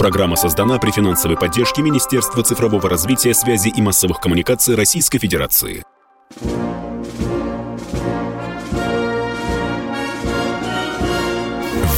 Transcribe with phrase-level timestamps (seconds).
[0.00, 5.84] Программа создана при финансовой поддержке Министерства цифрового развития, связи и массовых коммуникаций Российской Федерации.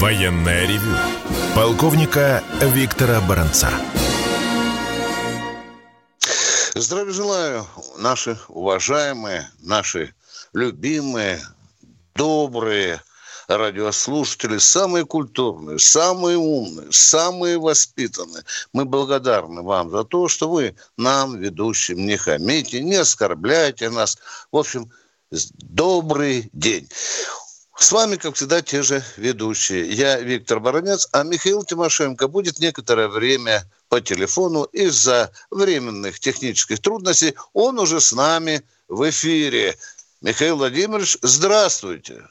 [0.00, 0.96] Военная ревю.
[1.54, 3.70] Полковника Виктора Баранца.
[6.74, 7.66] Здравия желаю,
[7.98, 10.12] наши уважаемые, наши
[10.52, 11.38] любимые,
[12.16, 13.00] добрые–
[13.58, 18.44] радиослушатели самые культурные, самые умные, самые воспитанные.
[18.72, 24.18] Мы благодарны вам за то, что вы нам, ведущим, не хамите, не оскорбляйте нас.
[24.50, 24.90] В общем,
[25.30, 26.88] добрый день.
[27.78, 29.90] С вами, как всегда, те же ведущие.
[29.90, 37.34] Я Виктор Баранец, а Михаил Тимошенко будет некоторое время по телефону из-за временных технических трудностей.
[37.54, 39.76] Он уже с нами в эфире.
[40.20, 42.22] Михаил Владимирович, здравствуйте.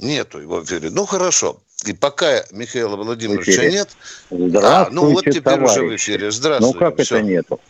[0.00, 0.90] Нету его в эфире.
[0.90, 1.58] Ну, хорошо.
[1.86, 3.88] И пока Михаила Владимировича нет...
[4.30, 5.70] Здравствуйте, а, ну вот теперь товарищи.
[5.70, 6.30] уже в эфире.
[6.30, 6.74] Здравствуйте.
[6.74, 7.16] Ну, как Все.
[7.16, 7.60] это нету?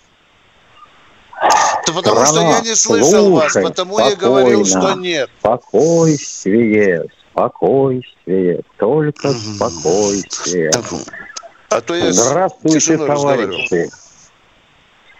[1.87, 5.30] Да потому Страна, что я не слышал слушай, вас, потому спокойно, я говорил, что нет.
[5.40, 9.38] Спокойствие, спокойствие, только угу.
[9.38, 10.70] спокойствие.
[11.70, 13.90] А то я Здравствуйте, товарищи.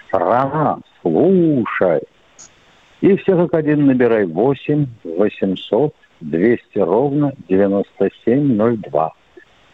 [0.09, 2.03] Страна, слушай.
[3.01, 9.13] И все как один набирай 8 800 200 ровно 9702.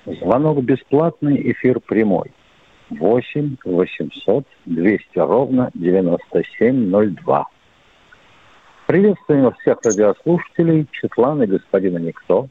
[0.07, 2.33] Звонок бесплатный, эфир прямой.
[2.91, 7.47] 8 800 200 ровно 9702.
[8.87, 12.49] Приветствуем всех радиослушателей, Четлана и господина Никто.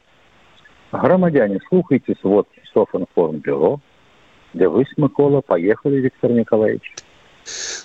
[0.92, 3.80] Громадяне, слухайте сводки Софинформбюро.
[4.52, 6.94] Для вы, Микола, поехали, Виктор Николаевич.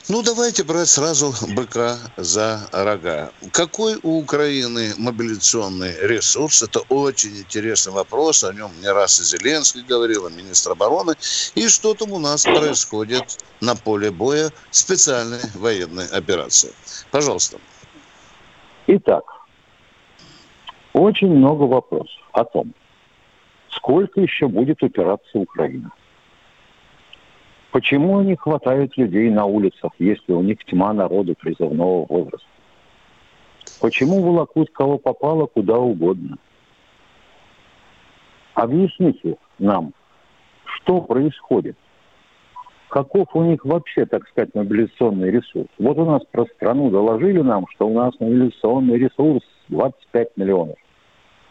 [0.10, 3.32] Ну, давайте брать сразу быка за рога.
[3.52, 6.64] Какой у Украины мобилизационный ресурс?
[6.64, 8.44] Это очень интересный вопрос.
[8.44, 11.14] О нем не раз и Зеленский говорил, и министр обороны.
[11.54, 13.24] И что там у нас происходит
[13.62, 16.72] на поле боя специальной военной операции?
[17.12, 17.60] Пожалуйста.
[18.88, 19.24] Итак,
[20.94, 22.74] очень много вопросов о том,
[23.70, 25.92] сколько еще будет упираться Украина.
[27.72, 32.48] Почему не хватает людей на улицах, если у них тьма народу призывного возраста?
[33.80, 36.38] Почему волокут кого попало куда угодно?
[38.54, 39.94] Объясните нам,
[40.66, 41.78] что происходит?
[42.90, 45.70] Каков у них вообще, так сказать, мобилизационный ресурс?
[45.80, 50.78] Вот у нас про страну доложили нам, что у нас мобилизационный ресурс 25 миллионов.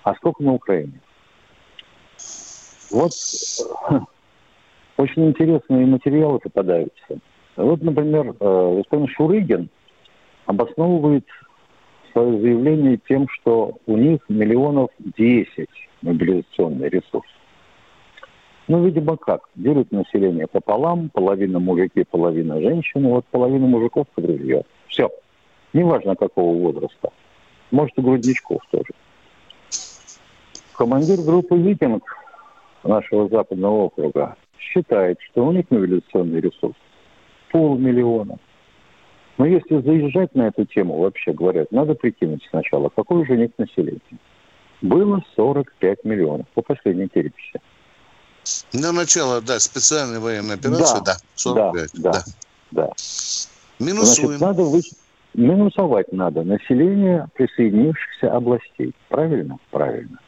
[0.03, 1.01] А сколько на Украине?
[2.91, 3.13] Вот
[5.01, 7.19] очень интересные материалы попадаются.
[7.57, 9.69] Вот, например, э, господин Шурыгин
[10.47, 11.25] обосновывает
[12.13, 15.69] свое заявление тем, что у них миллионов 10
[16.03, 17.29] мобилизационный ресурс.
[18.69, 19.49] Ну, видимо, как?
[19.55, 24.27] Делят население пополам, половина мужики, половина женщины, вот половина мужиков под.
[24.89, 25.11] Все.
[25.73, 27.11] Неважно, какого возраста.
[27.71, 28.93] Может, и грудничков тоже.
[30.77, 32.03] Командир группы «Викинг»
[32.83, 34.37] нашего западного округа
[34.73, 36.77] считает, что у них мобилизационный ресурс
[37.51, 38.39] полмиллиона.
[39.39, 43.51] Но если заезжать на эту тему, вообще говорят, надо прикинуть сначала, какой же у них
[43.59, 44.01] население.
[44.83, 47.61] Было 45 миллионов по последней переписи.
[48.73, 51.91] На начало, да, специальной военной операции, да, да 45.
[51.95, 52.23] Да, да,
[52.71, 52.91] да.
[53.79, 54.29] Минусуем.
[54.29, 54.81] Значит, надо вы...
[55.35, 58.95] Минусовать надо население присоединившихся областей.
[59.09, 59.59] Правильно?
[59.71, 60.19] Правильно.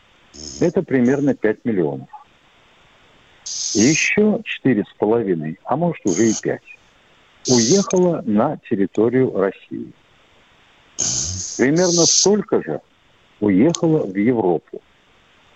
[0.61, 2.09] Это примерно 5 миллионов.
[3.75, 6.63] Еще четыре с половиной, а может уже и пять,
[7.49, 9.93] уехало на территорию России.
[11.57, 12.81] Примерно столько же
[13.41, 14.83] уехало в Европу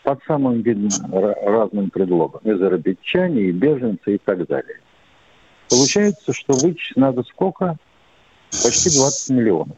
[0.02, 0.64] под самым
[1.42, 2.40] разным предлогом.
[2.44, 4.80] Зарабитчане, и беженцы, и так далее.
[5.68, 7.76] Получается, что вычесть надо сколько?
[8.50, 9.76] Почти 20 миллионов.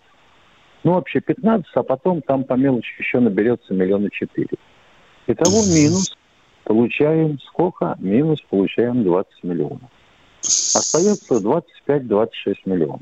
[0.84, 4.56] Ну, вообще 15, а потом там по мелочи еще наберется миллиона четыре.
[5.26, 6.16] Итого минус
[6.68, 7.96] получаем сколько?
[7.98, 9.90] Минус получаем 20 миллионов.
[10.42, 11.36] Остается
[11.88, 13.00] 25-26 миллионов.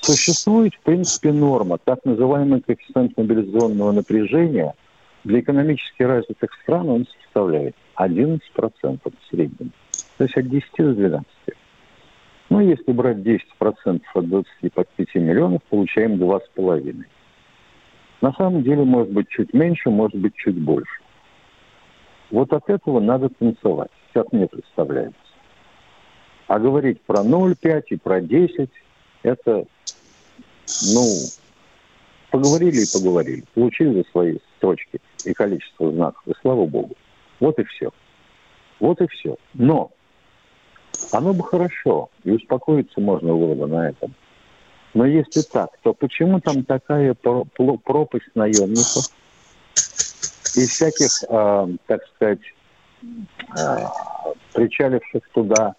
[0.00, 4.74] Существует, в принципе, норма, так называемый коэффициент мобилизационного напряжения.
[5.24, 8.40] Для экономически развитых стран он составляет 11%
[8.80, 9.72] в среднем.
[10.16, 11.26] То есть от 10 до 12.
[12.48, 17.04] Ну, если брать 10% от 25 миллионов, получаем 2,5.
[18.22, 21.05] На самом деле, может быть, чуть меньше, может быть, чуть больше.
[22.30, 25.18] Вот от этого надо танцевать, как мне представляется.
[26.48, 28.70] А говорить про 0,5 и про 10,
[29.22, 29.64] это,
[30.94, 31.06] ну,
[32.30, 33.44] поговорили и поговорили.
[33.54, 36.96] Получили свои строчки и количество знаков, и слава богу.
[37.40, 37.90] Вот и все.
[38.80, 39.36] Вот и все.
[39.54, 39.90] Но
[41.12, 44.14] Оно бы хорошо, и успокоиться можно было бы на этом.
[44.94, 49.10] Но если так, то почему там такая пропасть наемников
[50.56, 52.40] и всяких, э, так сказать,
[53.56, 53.76] э,
[54.54, 55.74] причаливших туда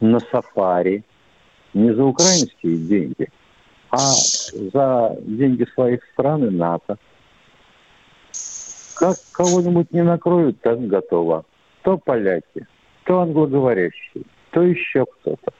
[0.00, 1.02] на сафари,
[1.74, 3.28] не за украинские деньги,
[3.90, 4.12] а
[4.72, 6.96] за деньги своих стран и НАТО.
[8.96, 11.44] Как кого-нибудь не накроют, так готово.
[11.82, 12.66] То поляки,
[13.04, 15.52] то англоговорящие, то еще кто-то,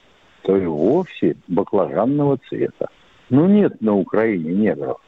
[0.43, 2.87] то и вовсе баклажанного цвета.
[3.29, 5.01] Ну, нет на Украине негров.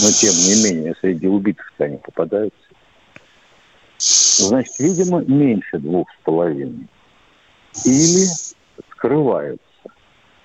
[0.00, 2.58] Но, тем не менее, среди убитых-то они попадаются.
[3.98, 6.86] Значит, видимо, меньше двух с половиной.
[7.84, 8.26] Или
[8.90, 9.62] скрываются,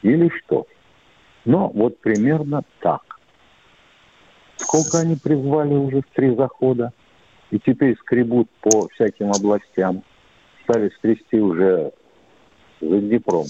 [0.01, 0.67] или что.
[1.45, 3.01] Но вот примерно так.
[4.57, 6.93] Сколько они призвали уже в три захода,
[7.49, 10.03] и теперь скребут по всяким областям,
[10.63, 11.91] стали скрести уже
[12.79, 13.47] за Днепром.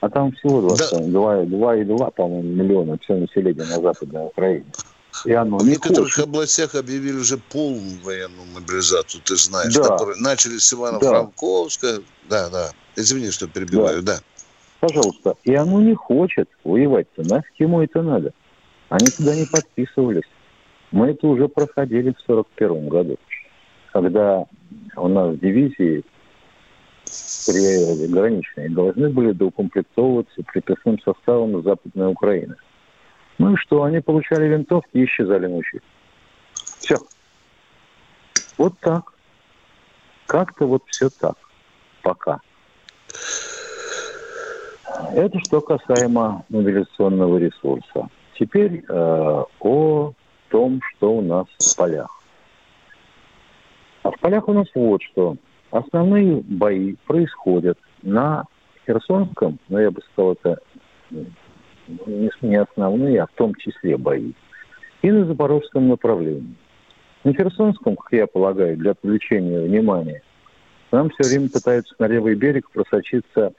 [0.00, 2.10] А там всего 2,2, да.
[2.10, 4.64] по-моему, миллиона все население на Западной Украине.
[5.24, 6.24] И оно в некоторых хочет.
[6.24, 9.98] областях объявили уже полную военную мобилизацию, ты знаешь, да.
[10.18, 12.02] начали с Ивано-Франковска.
[12.28, 12.48] Да.
[12.48, 12.70] да, да.
[12.96, 14.16] Извини, что перебиваю, да.
[14.16, 14.20] да.
[14.80, 15.34] Пожалуйста.
[15.44, 17.22] И оно не хочет воевать-то.
[17.22, 18.32] Нафиг ему это надо.
[18.88, 20.28] Они туда не подписывались.
[20.90, 23.16] Мы это уже проходили в 41 году,
[23.92, 24.46] когда
[24.96, 26.04] у нас дивизии
[27.46, 32.56] приграничные должны были доукомплектовываться приписным составом Западной Украины.
[33.40, 35.80] Ну и что, они получали винтовки и исчезали ночью.
[36.52, 36.96] Все.
[38.58, 39.14] Вот так.
[40.26, 41.36] Как-то вот все так.
[42.02, 42.40] Пока.
[45.14, 48.10] Это что касаемо мобилизационного ресурса.
[48.38, 50.12] Теперь э, о
[50.50, 52.22] том, что у нас в полях.
[54.02, 55.36] А в полях у нас вот что.
[55.70, 58.44] Основные бои происходят на
[58.84, 60.58] Херсонском, но я бы сказал, это
[62.40, 64.32] не основные, а в том числе бои,
[65.02, 66.54] и на Запорожском направлении.
[67.24, 70.22] На Херсонском, как я полагаю, для привлечения внимания,
[70.90, 73.52] нам все время пытаются на левый берег просочиться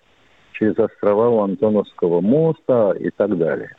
[0.53, 3.75] через острова у Антоновского моста и так далее.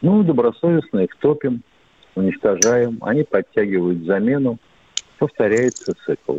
[0.00, 1.62] Ну, добросовестно их топим,
[2.14, 4.58] уничтожаем, они подтягивают замену,
[5.18, 6.38] повторяется цикл.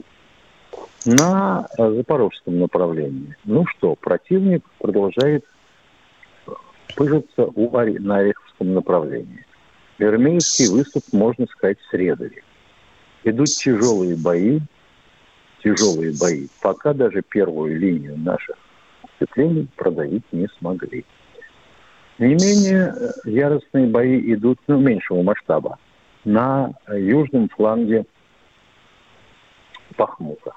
[1.06, 3.36] На запорожском направлении.
[3.46, 5.46] Ну что, противник продолжает
[6.96, 9.46] пыжится у, на Ореховском направлении.
[9.98, 12.44] Вермеевский выступ, можно сказать, срезали.
[13.24, 14.60] Идут тяжелые бои,
[15.64, 18.56] тяжелые бои, пока даже первую линию наших
[19.16, 21.06] впечатлений продавить не смогли.
[22.20, 25.78] Не менее э, яростные бои идут, ну, меньшего масштаба,
[26.26, 28.06] на южном фланге
[29.96, 30.54] Пахмута.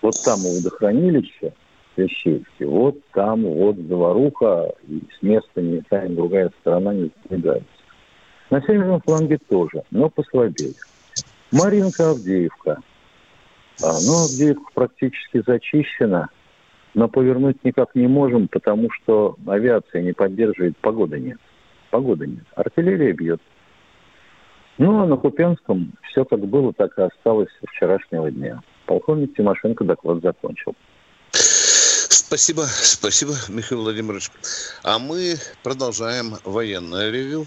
[0.00, 1.52] Вот там у водохранилища
[1.94, 7.66] Свящевске, вот там вот заваруха, и с места ни та, ни другая сторона не сдвигается.
[8.50, 10.74] На северном фланге тоже, но послабее.
[11.50, 12.78] Маринка, Авдеевка.
[13.82, 16.28] А, ну, Авдеевка практически зачищена–
[16.94, 21.38] но повернуть никак не можем, потому что авиация не поддерживает, погоды нет.
[21.90, 22.44] Погоды нет.
[22.54, 23.40] Артиллерия бьет.
[24.78, 28.62] Ну, а на Купенском все как было, так и осталось вчерашнего дня.
[28.86, 30.74] Полковник Тимошенко доклад закончил.
[32.32, 34.30] Спасибо, спасибо, Михаил Владимирович.
[34.84, 37.46] А мы продолжаем военное ревю.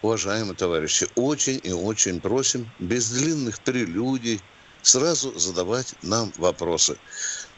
[0.00, 4.40] Уважаемые товарищи, очень и очень просим без длинных прелюдий
[4.80, 7.00] сразу задавать нам вопросы.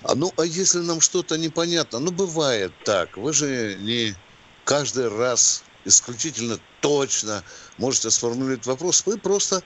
[0.02, 1.98] А ну, а если нам что-то непонятно?
[1.98, 3.18] Ну, бывает так.
[3.18, 4.14] Вы же не
[4.64, 7.44] каждый раз исключительно точно
[7.76, 9.04] можете сформулировать вопрос.
[9.04, 9.62] Мы просто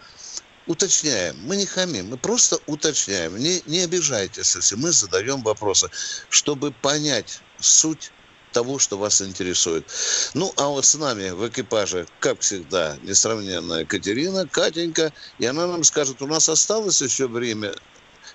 [0.67, 1.37] уточняем.
[1.45, 3.37] Мы не хамим, мы просто уточняем.
[3.37, 5.89] Не, не обижайтесь, если мы задаем вопросы,
[6.29, 8.13] чтобы понять суть
[8.53, 9.87] того, что вас интересует.
[10.35, 15.83] Ну, а вот с нами в экипаже, как всегда, несравненная Катерина, Катенька, и она нам
[15.85, 17.73] скажет, у нас осталось еще время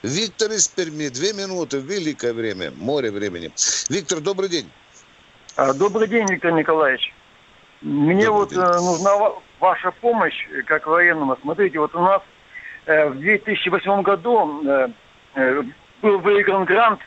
[0.04, 3.52] Виктор из Перми, две минуты, великое время, море времени.
[3.90, 4.70] Виктор, добрый день.
[5.56, 7.14] А, добрый день, Виктор Николаевич.
[7.82, 8.60] Мне добрый вот день.
[8.60, 9.12] Э, нужна
[9.60, 11.38] ваша помощь как военному.
[11.42, 12.22] Смотрите, вот у нас
[12.86, 15.64] э, в 2008 году э,
[16.02, 17.00] был выигран грант,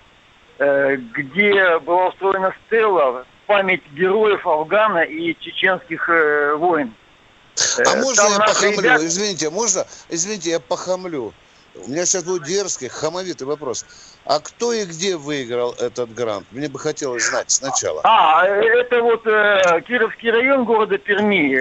[0.59, 6.07] где была устроена стела в память героев Афгана и чеченских
[6.59, 6.95] войн.
[7.87, 8.79] А можно Там я похамлю?
[8.79, 9.00] Ребят...
[9.00, 9.87] Извините, можно?
[10.11, 11.33] Извините, я похамлю.
[11.75, 13.87] У меня сейчас будет дерзкий, хамовитый вопрос.
[14.27, 16.47] А кто и где выиграл этот грант?
[16.50, 18.03] Мне бы хотелось знать сначала.
[18.05, 21.55] А, это вот э, Кировский район города Перми.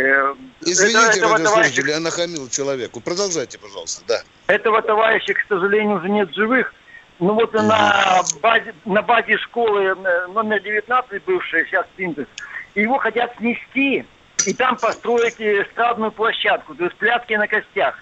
[0.62, 1.82] Извините, это, радиослушатели, товарища...
[1.88, 3.00] я нахамил человеку.
[3.00, 4.22] Продолжайте, пожалуйста, да.
[4.48, 6.74] Этого товарища, к сожалению, уже нет живых.
[7.20, 7.64] Ну вот mm-hmm.
[7.64, 12.28] на, базе, на базе школы э, номер 19, бывшая сейчас Синтез,
[12.76, 14.06] его хотят снести
[14.46, 17.98] и там построить эстрадную площадку, то есть пляски на костях.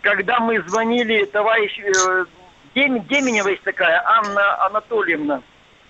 [0.00, 2.24] Когда мы звонили товарищ э,
[2.74, 5.42] Деменева есть такая, Анна Анатольевна,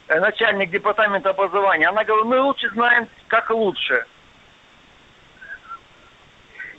[0.09, 4.05] э, начальник департамента образования, она говорит, мы лучше знаем, как лучше.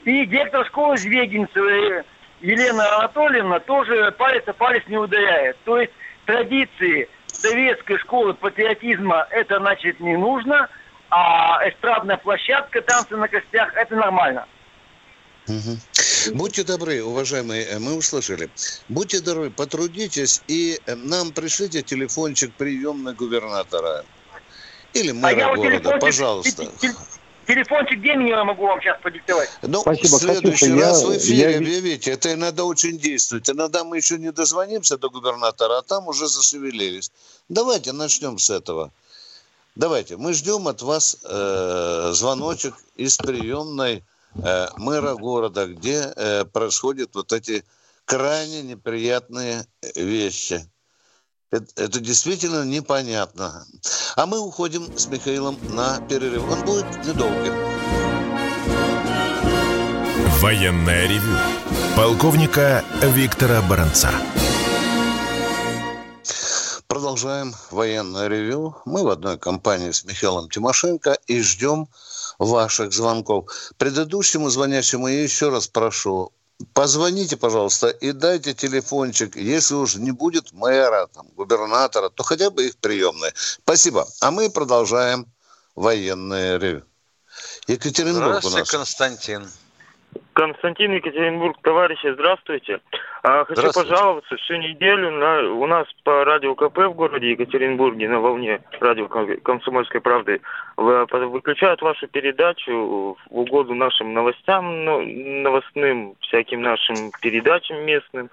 [0.04, 2.04] И директор школы Звегинцева
[2.40, 5.56] Елена Анатольевна тоже палец о палец не ударяет.
[5.64, 5.92] То есть
[6.26, 10.68] традиции советской школы патриотизма это значит не нужно,
[11.10, 14.46] а эстрадная площадка, танцы на костях это нормально.
[15.48, 15.76] Угу.
[16.34, 18.50] Будьте добры, уважаемые, э, мы услышали.
[18.88, 24.04] Будьте добры, потрудитесь и э, нам пришлите телефончик приемной губернатора.
[24.92, 26.70] Или мэра а города, пожалуйста.
[27.46, 29.48] Телефончик Деменева могу вам сейчас продиктовать.
[29.62, 31.58] Ну, Спасибо, в следующий Катюша, раз я, в эфире я...
[31.58, 32.10] объявите.
[32.10, 33.48] Это иногда очень действует.
[33.48, 37.12] Иногда мы еще не дозвонимся до губернатора, а там уже зашевелились.
[37.48, 38.90] Давайте начнем с этого.
[39.76, 40.16] Давайте.
[40.16, 44.02] Мы ждем от вас э, звоночек из приемной
[44.34, 47.64] э, мэра города, где э, происходят вот эти
[48.04, 50.68] крайне неприятные вещи.
[51.50, 53.64] Это, это действительно непонятно.
[54.16, 56.50] А мы уходим с Михаилом на перерыв.
[56.50, 57.54] Он будет недолгим.
[60.40, 61.36] Военная ревю.
[61.96, 64.10] Полковника Виктора Баранца.
[66.88, 68.76] Продолжаем военное ревю.
[68.84, 71.88] Мы в одной компании с Михаилом Тимошенко и ждем
[72.38, 73.50] ваших звонков.
[73.76, 76.32] Предыдущему звонящему я еще раз прошу,
[76.74, 79.36] позвоните, пожалуйста, и дайте телефончик.
[79.36, 83.32] Если уж не будет мэра, там, губернатора, то хотя бы их приемные.
[83.34, 84.06] Спасибо.
[84.20, 85.26] А мы продолжаем
[85.74, 86.84] военное ревю.
[87.66, 88.70] Екатеринбург Здравствуйте, у нас.
[88.70, 89.50] Константин.
[90.32, 92.80] Константин Екатеринбург, товарищи, здравствуйте.
[93.22, 93.90] А, хочу здравствуйте.
[93.90, 99.08] пожаловаться, всю неделю на, у нас по радио КП в городе Екатеринбурге на волне радио
[99.08, 100.40] «Комсомольской правды»
[100.76, 108.30] выключают вашу передачу в угоду нашим новостям, новостным, всяким нашим передачам местным.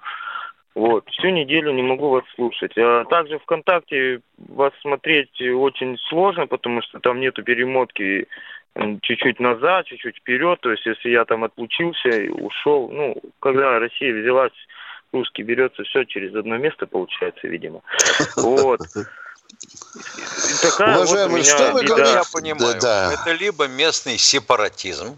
[0.74, 2.72] Вот, всю неделю не могу вас слушать.
[2.76, 8.26] А также ВКонтакте вас смотреть очень сложно, потому что там нету перемотки
[9.02, 10.60] чуть-чуть назад, чуть-чуть вперед.
[10.60, 14.52] То есть, если я там отлучился и ушел, ну, когда Россия взялась,
[15.12, 17.82] русский берется все через одно место, получается, видимо.
[18.36, 18.80] Вот.
[20.62, 22.12] Такая Уважаемый, вот что вы беда.
[22.12, 23.12] Я понимаю, да, да.
[23.14, 25.16] это либо местный сепаратизм,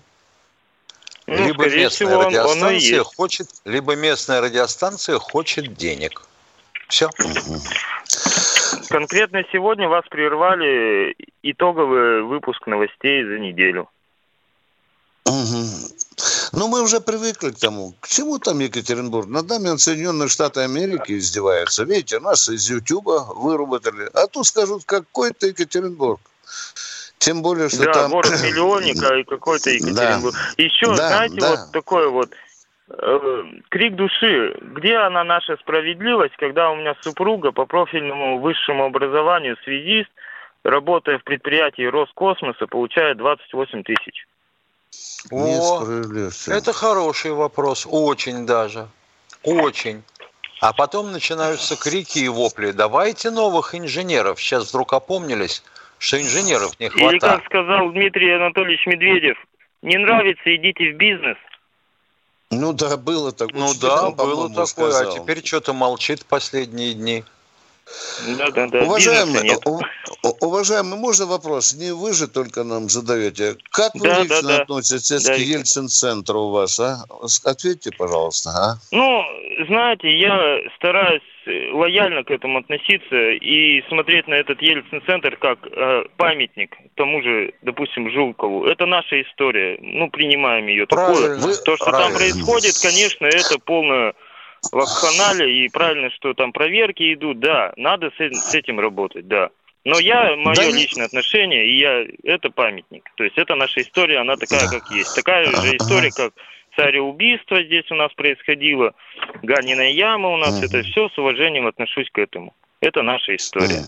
[1.26, 6.22] ну, либо местная всего, радиостанция он, он хочет, либо местная радиостанция хочет денег.
[6.88, 7.08] Все.
[8.88, 13.88] Конкретно сегодня вас прервали итоговый выпуск новостей за неделю.
[15.26, 15.96] Угу.
[16.52, 17.94] Ну, мы уже привыкли к тому.
[18.00, 19.28] К чему там Екатеринбург?
[19.28, 21.84] Над нами Соединенные Штаты Америки издеваются.
[21.84, 24.08] Видите, нас из Ютуба выработали.
[24.14, 26.20] А тут скажут, какой-то Екатеринбург.
[27.18, 28.10] Тем более, что да, там...
[28.12, 30.34] город-миллионника и какой-то Екатеринбург.
[30.34, 30.62] Да.
[30.62, 31.50] Еще, да, знаете, да.
[31.50, 32.30] вот такое вот
[33.68, 34.56] крик души.
[34.60, 40.10] Где она наша справедливость, когда у меня супруга по профильному высшему образованию связист,
[40.62, 44.26] работая в предприятии Роскосмоса, получает 28 тысяч?
[45.30, 45.84] О,
[46.48, 48.86] это хороший вопрос, очень даже,
[49.42, 50.02] очень.
[50.60, 52.70] А потом начинаются крики и вопли.
[52.70, 54.40] Давайте новых инженеров.
[54.40, 55.62] Сейчас вдруг опомнились,
[55.98, 57.12] что инженеров не хватает.
[57.12, 59.36] Или как сказал Дмитрий Анатольевич Медведев,
[59.82, 61.36] не нравится, идите в бизнес.
[62.50, 63.58] Ну да, было такое.
[63.58, 67.24] Ну да, было такое, а теперь что-то молчит последние дни.
[68.38, 68.82] Да, да, да.
[68.82, 69.52] Уважаемый,
[70.40, 71.74] уважаемый, можно вопрос?
[71.74, 73.56] Не вы же только нам задаете.
[73.70, 75.34] Как вы да, лично да, относитесь да.
[75.34, 77.04] к Ельцин-центру у вас, а?
[77.44, 78.74] Ответьте, пожалуйста, а?
[78.90, 79.22] Ну,
[79.68, 81.22] знаете, я стараюсь
[81.72, 88.10] лояльно к этому относиться и смотреть на этот Ельцин-центр как э, памятник тому же, допустим,
[88.10, 88.66] Жулкову.
[88.66, 89.78] Это наша история.
[89.80, 91.38] Ну, принимаем ее такое.
[91.38, 92.08] То, что правильно.
[92.08, 94.14] там происходит, конечно, это полное
[94.72, 99.50] вакханалия, и правильно, что там проверки идут, да, надо с, с этим работать, да.
[99.84, 101.06] Но я, мое да личное не...
[101.06, 103.04] отношение, и я, это памятник.
[103.16, 105.14] То есть это наша история, она такая, как есть.
[105.14, 106.32] Такая же история, как
[106.74, 108.94] цареубийство здесь у нас происходило,
[109.42, 112.54] Ганиная яма у нас, это все с уважением отношусь к этому.
[112.80, 113.84] Это наша история.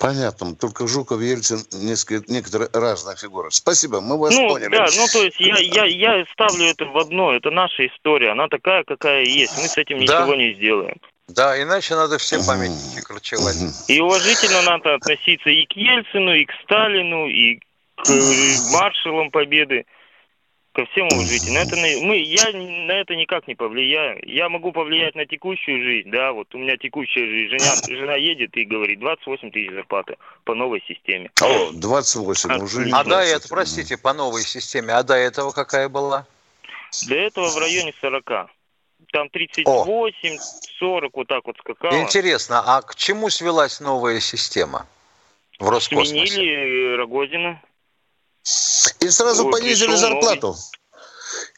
[0.00, 0.54] Понятно.
[0.54, 3.50] Только Жуков, Ельцин, несколько, некоторые разные фигуры.
[3.50, 4.70] Спасибо, мы вас ну, поняли.
[4.70, 7.32] Да, ну то есть я, я, я ставлю это в одно.
[7.32, 8.30] Это наша история.
[8.30, 9.56] Она такая, какая есть.
[9.56, 10.20] Мы с этим да.
[10.22, 10.96] ничего не сделаем.
[11.28, 13.56] Да, иначе надо все памятники кручевать.
[13.88, 17.58] И уважительно надо относиться и к Ельцину, и к Сталину, и
[17.96, 18.08] к
[18.72, 19.84] маршалам Победы.
[20.78, 21.54] Ко всем уважительно.
[21.54, 24.20] Но это мы, я на это никак не повлияю.
[24.24, 27.58] Я могу повлиять на текущую жизнь, да, вот у меня текущая жизнь.
[27.58, 31.32] Жена, жена едет и говорит, 28 тысяч зарплаты по новой системе.
[31.42, 35.50] О, 28 а, уже не А до этого, простите, по новой системе, а до этого
[35.50, 36.26] какая была?
[37.08, 38.48] До этого в районе 40
[39.10, 40.38] там 38, О.
[40.78, 42.00] 40, вот так вот скакало.
[42.00, 44.86] Интересно, а к чему свелась новая система
[45.58, 46.26] в Роскосмосе?
[46.26, 47.60] Сменили Рогозина.
[49.00, 50.54] И сразу вот, понизили зарплату.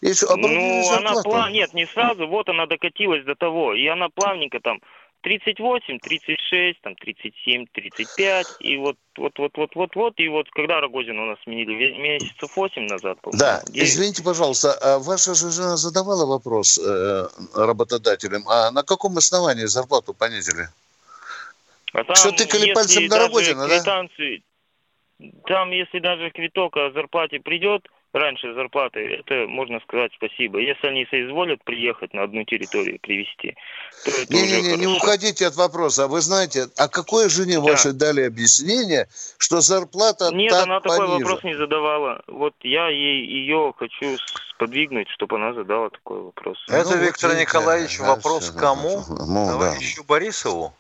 [0.01, 1.51] Еще ну, она плав...
[1.51, 2.27] Нет, не сразу.
[2.27, 3.75] Вот она докатилась до того.
[3.75, 4.81] И она плавненько там
[5.23, 8.47] 38, 36, там 37, 35.
[8.61, 10.15] И вот, вот, вот, вот, вот, вот.
[10.17, 13.19] И вот когда Рогозин у нас сменили месяцев 8 назад.
[13.33, 13.89] Да, 9.
[13.89, 20.15] извините, пожалуйста, а ваша же жена задавала вопрос э, работодателям, а на каком основании зарплату
[20.15, 20.69] понизили?
[21.93, 24.07] А там, Что тыкали пальцем на Рогозина, да?
[25.47, 30.59] Там, если даже квиток о зарплате придет, раньше зарплаты, это можно сказать спасибо.
[30.59, 33.57] Если они соизволят приехать на одну территорию привезти,
[34.05, 36.09] то это не, уже не, не, не уходите от вопроса.
[36.09, 37.61] Вы знаете, а какой жене да.
[37.61, 39.09] вашей дали объяснение,
[39.39, 42.23] что зарплата Нет, так она такой вопрос не задавала.
[42.27, 44.17] Вот я ей ее хочу
[44.55, 46.59] сподвигнуть, чтобы она задала такой вопрос.
[46.69, 49.05] Это, ну, Виктор вот Николаевич, да, вопрос все, кому?
[49.09, 50.07] Ну, Товарищу да.
[50.09, 50.75] Борисову?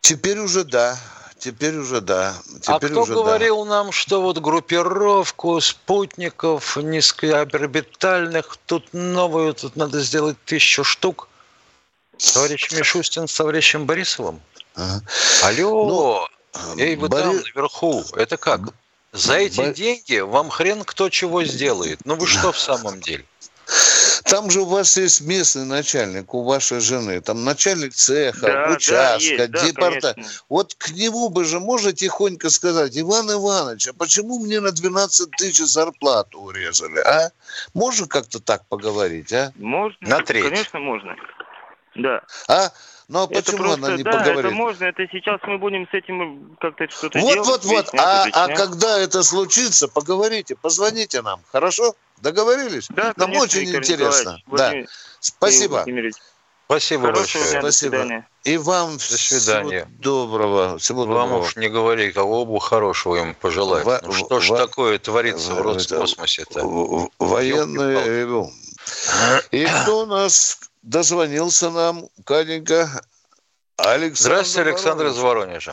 [0.00, 0.96] Теперь уже да.
[1.42, 2.36] Теперь уже да.
[2.36, 3.70] А Теперь а кто уже говорил да.
[3.70, 11.28] нам, что вот группировку спутников низкоорбитальных, тут новую, тут надо сделать тысячу штук?
[12.32, 14.40] Товарищ Мишустин с товарищем Борисовым?
[14.76, 15.02] Ага.
[15.42, 17.22] Алло, ну, эй, вы Бори...
[17.24, 18.60] там наверху, это как?
[19.10, 19.72] За эти Бо...
[19.72, 21.98] деньги вам хрен кто чего сделает.
[22.04, 23.24] Ну вы что в самом деле?
[24.32, 29.46] Там же у вас есть местный начальник у вашей жены, там начальник цеха, да, участка,
[29.46, 30.14] да, департа.
[30.16, 34.72] Да, вот к нему бы же можно тихонько сказать, Иван Иванович, а почему мне на
[34.72, 37.30] 12 тысяч зарплату урезали, а?
[37.74, 39.52] Можно как-то так поговорить, а?
[39.56, 40.44] Можно, на треть.
[40.44, 41.14] конечно, можно.
[41.94, 42.22] Да.
[42.48, 42.70] А?
[43.12, 44.38] Ну а почему просто, она не да, поговорит?
[44.46, 47.46] это можно, это сейчас мы будем с этим как-то что-то вот, делать.
[47.46, 48.00] Вот, вот, вот.
[48.00, 51.94] А, а когда это случится, поговорите, позвоните нам, хорошо?
[52.22, 52.86] Договорились?
[52.88, 54.38] Да, Нам конечно, очень Виктор интересно.
[54.46, 54.72] Да.
[55.20, 55.84] Спасибо.
[56.64, 57.50] Спасибо Хорошего большое.
[57.50, 58.26] Дня, Спасибо.
[58.44, 59.84] И вам до свидания.
[59.84, 60.78] Всего доброго.
[60.78, 61.42] Всего вам доброго.
[61.42, 63.84] уж не говори, кого бы хорошего им пожелать.
[63.84, 67.10] Во, ну, что же такое творится в Роскосмосе-то?
[67.18, 68.50] Военное ревю.
[69.50, 72.86] И кто у нас дозвонился нам, Катенька?
[73.76, 75.72] Александр Здравствуйте, Александр из Воронежа.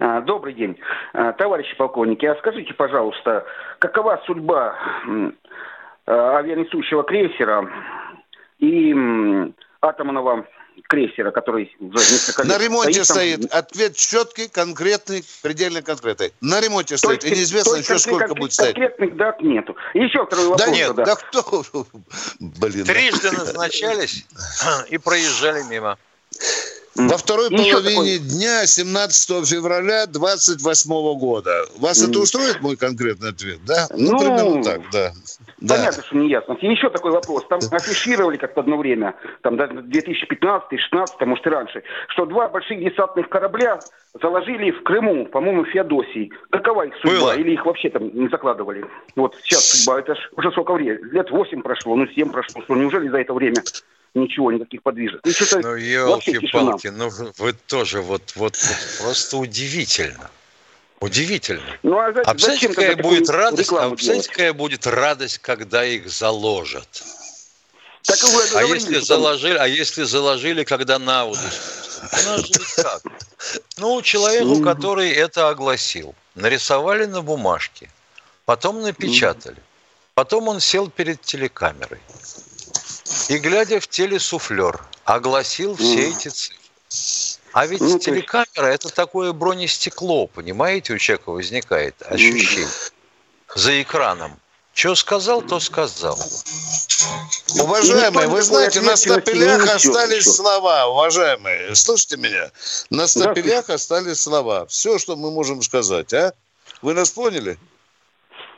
[0.00, 0.78] А, добрый день.
[1.12, 3.44] А, товарищи полковники, а скажите, пожалуйста,
[3.78, 4.74] какова судьба
[6.06, 7.68] а, авианесущего крейсера
[8.58, 8.94] и
[9.80, 10.46] атомного
[10.88, 13.38] крейсера, который уже несколько лет На ремонте стоит.
[13.44, 13.52] стоит.
[13.52, 16.32] Ответ четкий, конкретный, предельно конкретный.
[16.40, 17.24] На ремонте то стоит.
[17.24, 18.74] И неизвестно еще сколько будет стоять.
[18.74, 19.76] Конкретных дат нету.
[19.94, 20.66] Еще второй вопрос.
[20.66, 21.64] Да нет, да, да кто?
[22.40, 22.84] Блин.
[22.84, 24.26] Трижды назначались
[24.88, 25.98] и проезжали мимо.
[26.96, 28.18] Во второй Еще половине такой...
[28.18, 31.64] дня 17 февраля 28 года.
[31.78, 32.10] Вас mm.
[32.10, 33.86] это устроит мой конкретный ответ, да?
[33.96, 35.12] Ну, ну примерно так, да.
[35.60, 36.02] Понятно, да.
[36.02, 36.56] что не ясно.
[36.60, 37.44] И еще такой вопрос.
[37.48, 42.80] Там афишировали как-то одно время, там, да, 2015 16 может и раньше, что два больших
[42.80, 43.78] десантных корабля
[44.20, 46.32] заложили в Крыму, по-моему, в Феодосии.
[46.50, 47.20] Какова их судьба?
[47.20, 47.36] Было.
[47.36, 48.84] Или их вообще там не закладывали?
[49.14, 51.12] Вот сейчас судьба, это ж уже сколько времени?
[51.12, 52.62] Лет 8 прошло, ну 7 прошло.
[52.62, 53.62] Что, неужели за это время
[54.14, 55.20] ничего, никаких подвижек.
[55.24, 60.30] Ну, ну елки-палки, ну вы тоже вот, вот, вот просто удивительно.
[61.00, 61.62] Удивительно.
[61.82, 67.02] Ну, а, а представляете, какая будет радость, а представляете, какая будет радость, когда их заложат?
[68.02, 68.18] Так
[68.54, 71.40] а если заложили, а если заложили, когда на воду?
[73.78, 77.90] Ну, человеку, который это огласил, нарисовали на бумажке,
[78.44, 79.56] потом напечатали,
[80.14, 82.00] потом он сел перед телекамерой
[83.30, 86.56] и, глядя в телесуфлер, огласил все эти цифры.
[87.52, 92.66] А ведь ну, телекамера– это такое бронестекло, понимаете, у человека возникает ощущение
[93.54, 94.36] за экраном.
[94.74, 96.18] Что сказал, то сказал.
[97.60, 101.76] Уважаемые, вы знаете, на стапелях остались слова, уважаемые.
[101.76, 102.50] Слышите меня?
[102.90, 104.66] На стапелях остались слова.
[104.66, 106.34] Все, что мы можем сказать, а?
[106.82, 107.58] Вы нас поняли?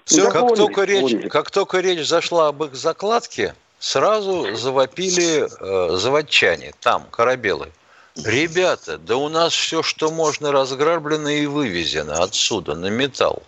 [0.06, 0.30] Все?
[0.30, 7.04] Как, только речь, как только речь зашла об их закладке, сразу завопили э, заводчане, там,
[7.10, 7.72] корабелы.
[8.14, 13.42] Ребята, да у нас все, что можно, разграблено и вывезено отсюда на металл.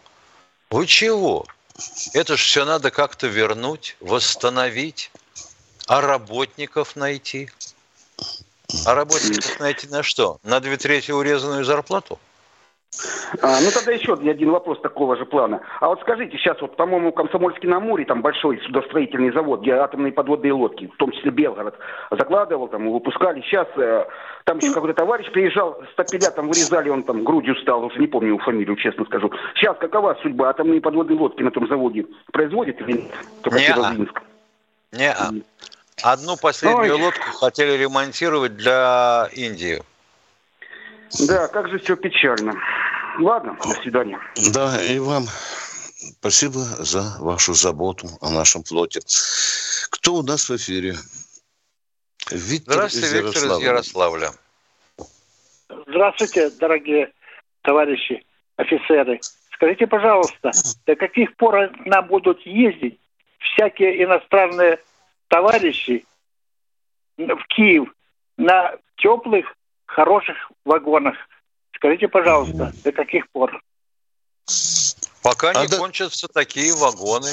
[0.71, 1.47] Вы чего?
[2.15, 5.13] Это ж все надо как-то вернуть, восстановить,
[5.87, 7.51] а работников найти.
[8.87, 10.41] А работников найти на что?
[10.43, 12.19] На две трети урезанную зарплату?
[13.43, 15.61] А, ну тогда еще один вопрос такого же плана.
[15.81, 20.13] А вот скажите, сейчас вот, по-моему, Комсомольский на Амуре, там большой судостроительный завод, где атомные
[20.13, 21.77] подводные лодки, в том числе Белгород,
[22.11, 23.41] закладывал, там, выпускали.
[23.43, 24.07] Сейчас э,
[24.45, 28.29] там еще какой-то товарищ приезжал, стапеля там вырезали, он там грудью стал, уже не помню
[28.29, 29.31] его фамилию, честно скажу.
[29.57, 30.51] Сейчас какова судьба?
[30.51, 33.05] Атомные подводные лодки на том заводе производят или нет?
[33.47, 33.73] Не
[34.93, 35.13] не.
[36.03, 37.03] Одну последнюю Ой.
[37.03, 39.83] лодку хотели ремонтировать для Индии.
[41.29, 42.55] Да, как же все печально.
[43.19, 44.19] Ладно, до свидания.
[44.53, 45.25] Да, и вам
[46.19, 49.01] спасибо за вашу заботу о нашем флоте.
[49.91, 50.95] Кто у нас в эфире?
[52.31, 54.31] Виктор Здравствуйте, из Виктор из Ярославля.
[55.87, 57.13] Здравствуйте, дорогие
[57.63, 58.25] товарищи
[58.57, 59.21] офицеры.
[59.53, 60.51] Скажите, пожалуйста,
[60.87, 62.99] до каких пор нам будут ездить
[63.39, 64.81] всякие иностранные
[65.29, 66.05] товарищи
[67.17, 67.89] в Киев
[68.37, 69.55] на теплых,
[69.87, 71.17] хороших вагонах?
[71.77, 73.63] Скажите, пожалуйста, до каких пор?
[75.23, 75.79] Пока а не да...
[75.79, 77.31] кончатся такие вагоны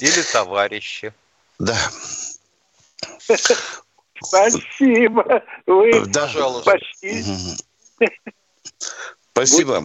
[0.00, 1.12] или товарищи.
[1.58, 1.76] Да.
[4.22, 5.42] Спасибо.
[5.66, 6.30] Вы да.
[6.64, 7.24] почти...
[9.32, 9.84] Спасибо.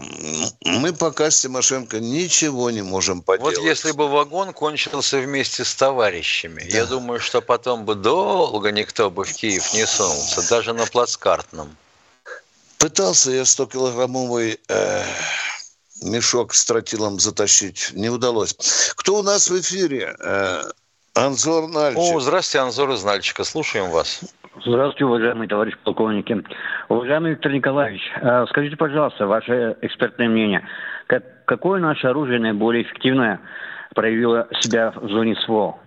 [0.61, 3.57] Мы пока с Тимошенко ничего не можем поделать.
[3.57, 6.77] Вот если бы вагон кончился вместе с товарищами, да.
[6.77, 11.75] я думаю, что потом бы долго никто бы в Киев не сунулся, даже на плацкартном.
[12.79, 15.03] Пытался я 100-килограммовый э,
[16.01, 17.91] мешок с тротилом затащить.
[17.93, 18.53] Не удалось.
[18.95, 20.15] Кто у нас в эфире?
[20.23, 20.61] Э,
[21.13, 21.99] Анзор Нальчик.
[21.99, 23.43] О, здравствуйте, Анзор из Нальчика.
[23.43, 24.21] Слушаем вас.
[24.65, 26.41] Здравствуйте, уважаемый товарищ полковники.
[26.87, 30.65] Уважаемый Виктор Николаевич, э, скажите, пожалуйста, ваше экспертное мнение.
[31.07, 33.41] Как, какое наше оружие наиболее эффективное
[33.93, 35.77] проявило себя в зоне СВО?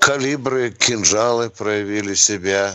[0.00, 2.70] Калибры, кинжалы проявили себя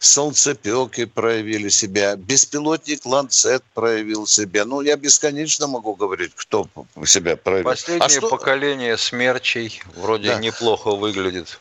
[0.00, 4.64] солнцепеки проявили себя, беспилотник Ланцет проявил себя.
[4.64, 6.68] Ну, я бесконечно могу говорить, кто
[7.04, 7.70] себя проявил.
[7.70, 8.28] Последнее а что...
[8.28, 10.38] поколение смерчей вроде да.
[10.38, 11.60] неплохо выглядит.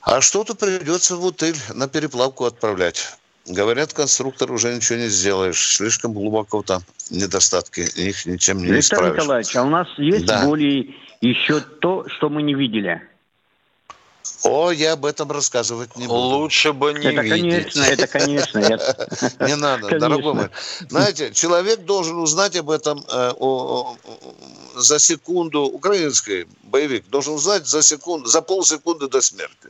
[0.00, 3.16] А что-то придется в утыль на переплавку отправлять.
[3.46, 5.76] Говорят, конструктор уже ничего не сделаешь.
[5.76, 7.80] Слишком глубоко там недостатки.
[7.80, 9.16] Их ничем не Виктор исправишь.
[9.16, 10.46] Николаевич, а у нас есть да.
[10.46, 13.02] более еще то, что мы не видели?
[14.44, 16.18] О, я об этом рассказывать не буду.
[16.18, 17.72] Лучше бы не это видеть.
[17.72, 18.58] Конечно, это конечно.
[19.46, 20.48] Не надо, дорогой мой.
[20.88, 23.32] Знаете, человек должен узнать об этом э,
[24.76, 29.68] за секунду, украинский боевик должен узнать за секунду, за полсекунды до смерти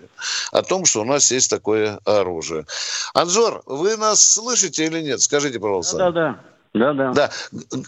[0.52, 2.66] о том, что у нас есть такое оружие.
[3.12, 5.20] Анжор, вы нас слышите или нет?
[5.20, 5.96] Скажите, пожалуйста.
[5.96, 6.40] Да, да.
[6.74, 7.12] Да, да.
[7.12, 7.30] Да.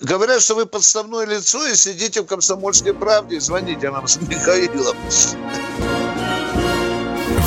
[0.02, 3.40] Говорят, что вы подставное лицо и сидите в комсомольской правде.
[3.40, 4.96] Звоните нам с Михаилом.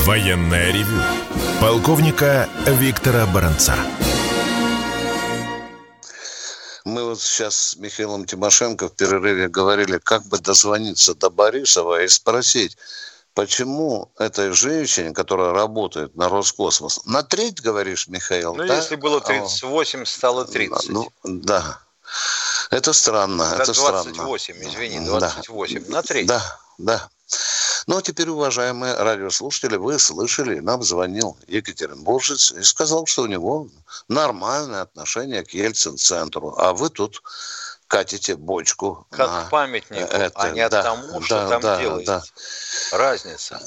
[0.10, 1.04] Военное ревю
[1.62, 3.76] полковника Виктора Баранца.
[6.84, 12.08] Мы вот сейчас с Михаилом Тимошенко в перерыве говорили, как бы дозвониться до Борисова и
[12.08, 12.76] спросить,
[13.36, 18.56] почему этой женщине, которая работает на Роскосмос, на треть, говоришь, Михаил?
[18.56, 18.78] Ну, да?
[18.78, 20.90] если было 38, стало 30.
[20.90, 21.82] Ну, да.
[22.72, 23.48] Это странно.
[23.48, 24.70] Да, это 28, странно.
[24.70, 25.86] извини, 28.
[25.86, 25.92] Да.
[25.92, 26.26] На треть.
[26.26, 27.10] Да, да.
[27.88, 33.68] Ну, а теперь, уважаемые радиослушатели, вы слышали, нам звонил Екатеринбуржец и сказал, что у него
[34.08, 36.56] нормальное отношение к Ельцин-центру.
[36.58, 37.22] А вы тут
[37.90, 39.08] катите бочку.
[39.10, 40.32] Как на памятнику, это.
[40.36, 42.06] а не да, тому, что да, там да, делаете.
[42.06, 42.24] Да.
[42.98, 43.60] Разница.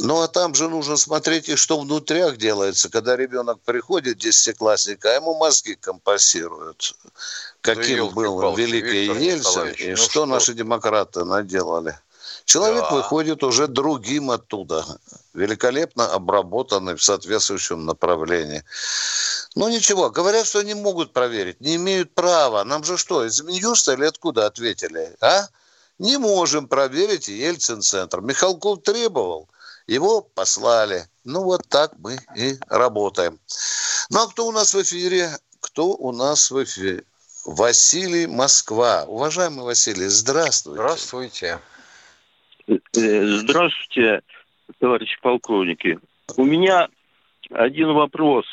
[0.00, 2.88] Ну, а там же нужно смотреть, и что внутрях делается.
[2.88, 6.96] Когда ребенок приходит, десятиклассник, а ему мозги компасируют.
[7.60, 11.98] Каким да был великий Ельцин, и ну что, что наши демократы наделали.
[12.48, 12.96] Человек да.
[12.96, 14.82] выходит уже другим оттуда,
[15.34, 18.64] великолепно обработанный в соответствующем направлении.
[19.54, 22.64] Ну ничего, говорят, что не могут проверить, не имеют права.
[22.64, 25.46] Нам же что, из Минюста или откуда ответили, а?
[25.98, 28.22] Не можем проверить Ельцин-центр.
[28.22, 29.46] Михалков требовал,
[29.86, 31.06] его послали.
[31.24, 33.38] Ну вот так мы и работаем.
[34.08, 35.36] Ну а кто у нас в эфире?
[35.60, 37.04] Кто у нас в эфире?
[37.44, 39.04] Василий Москва.
[39.06, 40.80] Уважаемый Василий, здравствуйте.
[40.80, 41.60] Здравствуйте.
[42.68, 44.20] Э, здравствуйте,
[44.78, 45.98] товарищи полковники.
[46.36, 46.88] У меня
[47.50, 48.44] один вопрос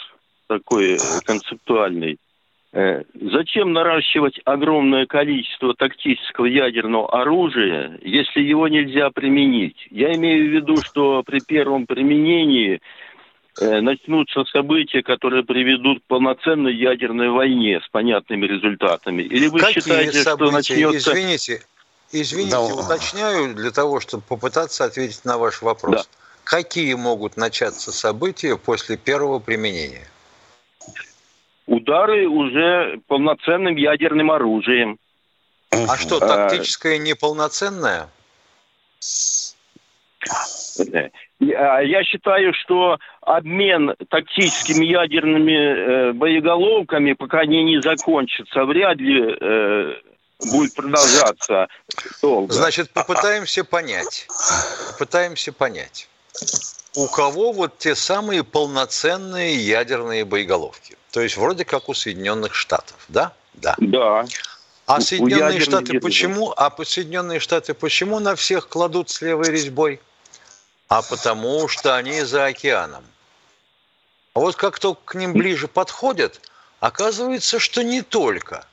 [0.48, 2.18] такой э, концептуальный.
[2.72, 9.88] Э, зачем наращивать огромное количество тактического ядерного оружия, если его нельзя применить?
[9.92, 12.82] Я имею в виду, что при первом применении
[13.58, 19.22] начнутся события, которые приведут к полноценной ядерной войне с понятными результатами.
[19.22, 20.46] Или вы Какие считаете, события?
[20.46, 21.12] что начнется...
[21.14, 21.62] Извините,
[22.12, 22.62] Извините, да.
[22.62, 25.96] уточняю для того, чтобы попытаться ответить на ваш вопрос.
[25.96, 26.04] Да.
[26.44, 30.08] Какие могут начаться события после первого применения?
[31.68, 34.98] удары уже полноценным ядерным оружием.
[35.72, 38.08] А что, а, тактическое неполноценное?
[41.40, 49.38] А я считаю, что обмен тактическими ядерными э, боеголовками, пока они не закончатся, вряд ли
[49.40, 49.96] э,
[50.40, 51.68] будет продолжаться
[52.22, 52.54] долго.
[52.54, 54.28] Значит, попытаемся понять.
[54.92, 56.08] Попытаемся понять.
[56.96, 60.98] У кого вот те самые полноценные ядерные боеголовки?
[61.12, 63.34] То есть вроде как у Соединенных Штатов, да?
[63.54, 63.76] Да.
[63.78, 64.26] Да.
[64.86, 66.54] А Соединенные Штаты почему?
[66.56, 70.00] А Соединенные Штаты почему на всех кладут с левой резьбой?
[70.88, 73.04] А потому что они за океаном.
[74.34, 76.42] А вот как только к ним ближе подходят,
[76.80, 78.66] оказывается, что не только.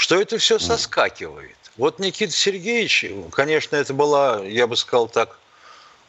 [0.00, 1.56] Что это все соскакивает.
[1.76, 5.38] Вот Никита Сергеевич, конечно, это была, я бы сказал так,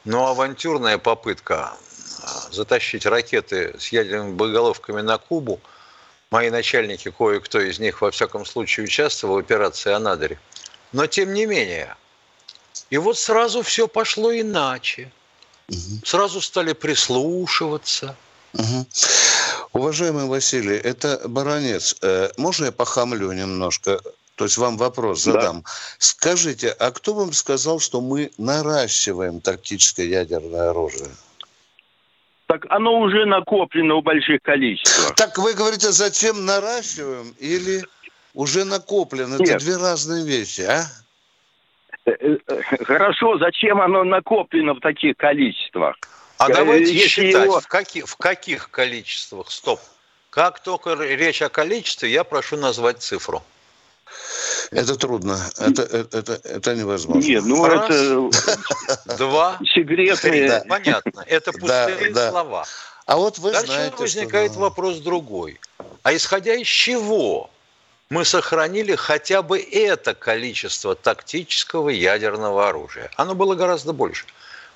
[0.06, 1.74] ну, авантюрная попытка
[2.24, 5.60] а, затащить ракеты с ядерными боеголовками на Кубу.
[6.30, 10.40] Мои начальники, кое-кто из них, во всяком случае, участвовал в операции «Анадырь».
[10.94, 11.98] Но, тем не менее,
[12.90, 15.12] и вот сразу все пошло иначе.
[15.68, 16.06] Угу.
[16.06, 18.16] Сразу стали прислушиваться.
[18.54, 18.86] Угу.
[19.74, 21.96] Уважаемый Василий, это баронец.
[22.02, 24.00] Э, можно я похамлю немножко?
[24.36, 25.62] То есть вам вопрос задам.
[25.62, 25.70] Да.
[25.98, 31.10] Скажите, а кто вам сказал, что мы наращиваем тактическое ядерное оружие?
[32.48, 35.16] Так оно уже накоплено в больших количествах.
[35.16, 37.86] Так вы говорите, зачем наращиваем или
[38.34, 39.38] уже накоплено?
[39.38, 39.50] Нет.
[39.50, 40.84] Это две разные вещи, а?
[42.06, 45.96] Э, э, хорошо, зачем оно накоплено в таких количествах?
[46.42, 47.60] А э, давайте Если считать, его...
[47.60, 49.52] в, каких, в каких количествах?
[49.52, 49.80] Стоп.
[50.32, 53.44] Как только речь о количестве, я прошу назвать цифру.
[54.72, 55.40] Это трудно.
[55.60, 57.28] Это, это, это, это невозможно.
[57.28, 58.30] Нет, ну Раз, это...
[59.18, 59.60] Два.
[59.64, 60.50] Секретные.
[60.50, 60.64] Да.
[60.68, 61.24] Понятно.
[61.28, 62.66] Это пустые да, слова.
[63.06, 64.62] А вот вы Дальше знаете, возникает что...
[64.62, 65.60] вопрос другой.
[66.02, 67.52] А исходя из чего
[68.10, 73.12] мы сохранили хотя бы это количество тактического ядерного оружия.
[73.16, 74.26] Оно было гораздо больше.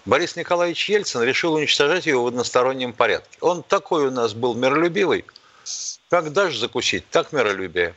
[0.06, 3.38] Борис Николаевич Ельцин решил уничтожать его в одностороннем порядке.
[3.42, 5.26] Он такой у нас был миролюбивый,
[6.10, 7.96] как дашь закусить, так миролюбие.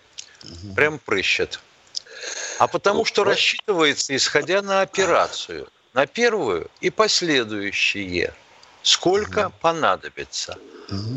[0.74, 1.60] Прям прыщет.
[2.58, 8.32] А потому что рассчитывается, исходя на операцию, на первую и последующие,
[8.82, 10.58] сколько понадобится–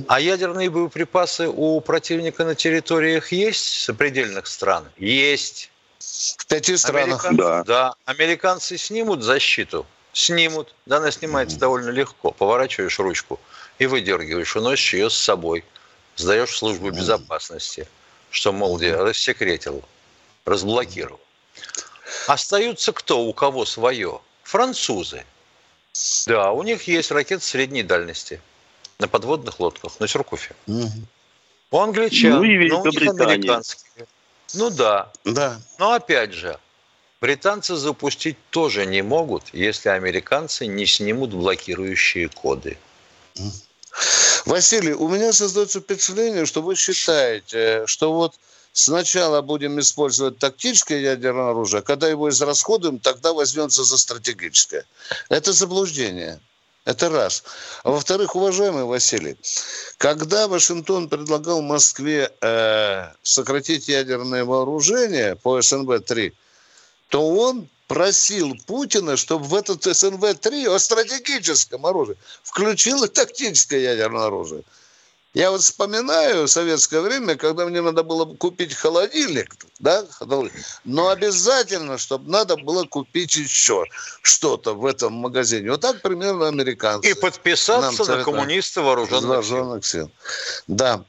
[0.08, 4.89] а ядерные боеприпасы у противника на территориях есть сопредельных стран?
[4.97, 5.69] Есть.
[5.99, 7.38] В пяти странах, Американ...
[7.38, 7.63] да.
[7.63, 7.95] Да.
[8.06, 9.86] Американцы снимут защиту?
[10.13, 10.76] Снимут.
[10.86, 12.32] Да, она снимается довольно легко.
[12.32, 13.39] Поворачиваешь ручку
[13.80, 15.63] и выдергиваешь, уносишь ее с собой.
[16.15, 17.88] Сдаешь в службу безопасности,
[18.30, 19.84] что, мол, рассекретил,
[20.45, 21.19] разблокировал.
[22.28, 24.19] Остаются кто, у кого свое?
[24.43, 25.26] Французы.
[26.28, 28.41] Да, у них есть ракеты средней дальности–
[29.02, 30.56] на подводных лодках, на Сюркуфе.
[30.67, 30.89] Угу.
[31.71, 34.06] У англичан, ну, и но у них американские.
[34.54, 35.12] Ну да.
[35.26, 35.60] Да.
[35.80, 36.58] Но опять же,
[37.21, 42.77] британцы запустить тоже не могут, если американцы не снимут блокирующие коды.
[44.45, 48.34] Василий, у меня создается впечатление, что вы считаете, что вот
[48.73, 54.86] сначала будем использовать тактическое ядерное оружие, когда его израсходуем, тогда возьмемся за стратегическое.
[55.29, 56.39] Это заблуждение.
[56.84, 57.43] Это раз.
[57.84, 59.38] А во-вторых, уважаемый Василий,
[59.97, 66.34] когда Вашингтон предлагал Москве э, сократить ядерное вооружение по СНВ-3,
[67.12, 74.28] то он просил Путина, чтобы в этот СНВ-3 о стратегическом оружии включил и тактическое ядерное
[74.28, 74.63] оружие.
[75.34, 80.06] Я вот вспоминаю советское время, когда мне надо было купить холодильник, да,
[80.84, 83.86] но обязательно, чтобы надо было купить еще
[84.21, 85.71] что-то в этом магазине.
[85.71, 87.10] Вот так примерно американцы.
[87.10, 90.08] И подписаться на вооруженных, вооруженных сил.
[90.08, 90.12] сил.
[90.67, 91.06] Да.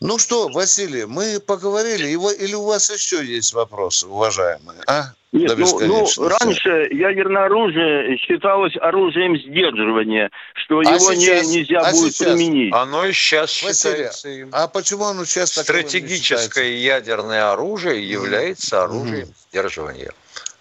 [0.00, 2.06] Ну что, Василий, мы поговорили.
[2.06, 4.80] Его, или у вас еще есть вопросы, уважаемые?
[4.86, 5.12] А?
[5.32, 11.80] Нет, ну, ну, раньше ядерное оружие считалось оружием сдерживания, что а его сейчас, не, нельзя
[11.80, 12.32] а будет сейчас?
[12.32, 12.72] применить.
[12.72, 14.48] Оно и сейчас Василий, считается им.
[14.52, 19.34] А почему оно сейчас Стратегическое ядерное оружие является оружием mm.
[19.50, 20.12] сдерживания.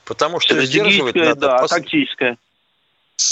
[0.04, 1.36] Потому что сдерживать надо...
[1.36, 1.72] Да, пос...
[1.72, 2.38] тактическое.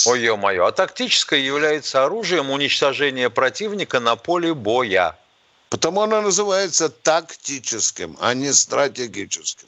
[0.07, 0.65] Ой, ё-моё.
[0.65, 5.17] А тактическое является оружием уничтожения противника на поле боя.
[5.73, 9.67] Потому оно называется тактическим, а не стратегическим.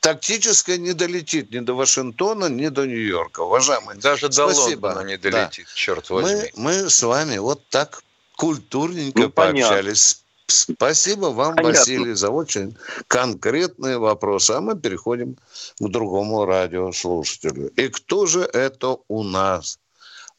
[0.00, 3.42] Тактическое не долетит ни до Вашингтона, ни до Нью-Йорка.
[3.42, 4.88] Уважаемые, Даже спасибо.
[4.88, 5.72] до Лондона не долетит, да.
[5.76, 6.50] черт возьми.
[6.56, 8.02] Мы, мы с вами вот так
[8.34, 10.24] культурненько ну, пообщались.
[10.46, 10.74] Понятно.
[10.74, 11.78] Спасибо вам, Понятно.
[11.78, 14.50] Василий, за очень конкретные вопросы.
[14.50, 15.36] А мы переходим
[15.78, 17.68] к другому радиослушателю.
[17.76, 19.78] И кто же это у нас?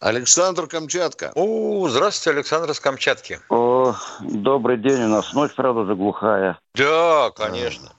[0.06, 1.32] Александр Камчатка.
[1.34, 3.40] О, здравствуйте, Александр с Камчатки.
[3.50, 5.06] О, добрый день.
[5.06, 6.60] У нас ночь, правда, заглухая.
[6.76, 7.90] Да, конечно.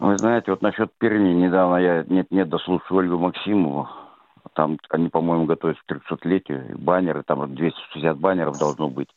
[0.00, 3.88] Вы знаете, вот насчет Перми, недавно я нет-нет дослушал Ольгу Максимову.
[4.54, 6.76] Там они, по-моему, готовятся к 300-летию.
[6.76, 9.10] Баннеры, там 260 баннеров должно быть.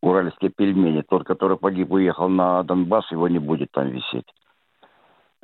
[0.00, 1.02] Уральские пельмени.
[1.02, 4.32] Тот, который погиб, уехал на Донбасс, его не будет там висеть.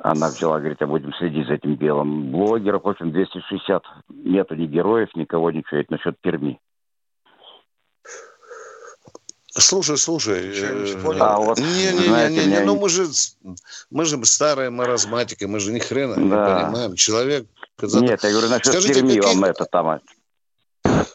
[0.03, 2.31] Она взяла, говорит, а будем следить за этим белым.
[2.31, 3.83] Блогеров, в общем, 260.
[4.09, 5.79] Нету ни героев, никого, ничего.
[5.79, 6.59] Это насчет Перми.
[9.53, 13.05] Слушай, слушай, э, а, вот, не, не, знаете, не, не, не, ну мы же,
[13.89, 16.21] мы же старые маразматики, мы же ни хрена да.
[16.21, 16.95] не понимаем.
[16.95, 17.47] Человек...
[17.81, 19.25] Нет, я говорю, насчет Скажите, Перми каких...
[19.25, 19.99] вам это там...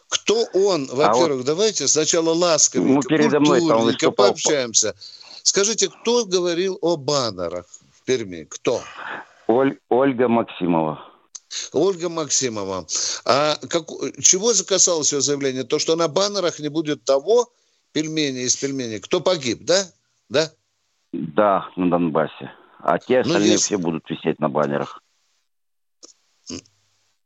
[0.07, 0.85] Кто он?
[0.85, 1.45] Во-первых, а вот...
[1.45, 4.93] давайте сначала ласковенько, ну, культурненько пообщаемся.
[5.41, 7.65] Скажите, кто говорил о баннерах
[8.07, 8.45] Перми?
[8.49, 8.81] Кто?
[9.47, 11.03] Оль, Ольга Максимова.
[11.73, 12.87] Ольга Максимова.
[13.25, 13.89] А как,
[14.21, 15.65] чего закасалось ее заявление?
[15.65, 17.51] То, что на баннерах не будет того,
[17.91, 18.99] пельмени из пельменей.
[19.01, 19.83] Кто погиб, да?
[20.29, 20.49] Да?
[21.11, 22.51] Да, на Донбассе.
[22.79, 23.65] А те ну, остальные ну, есть...
[23.65, 25.03] все будут висеть на баннерах.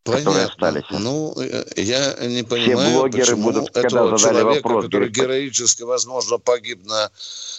[0.04, 0.46] Понятно.
[0.46, 0.86] Остались.
[0.90, 5.84] Ну, э, я не понимаю, Все блогеры почему будут, этого человека, вопрос, который говорит, героически,
[5.84, 7.12] возможно, погиб на,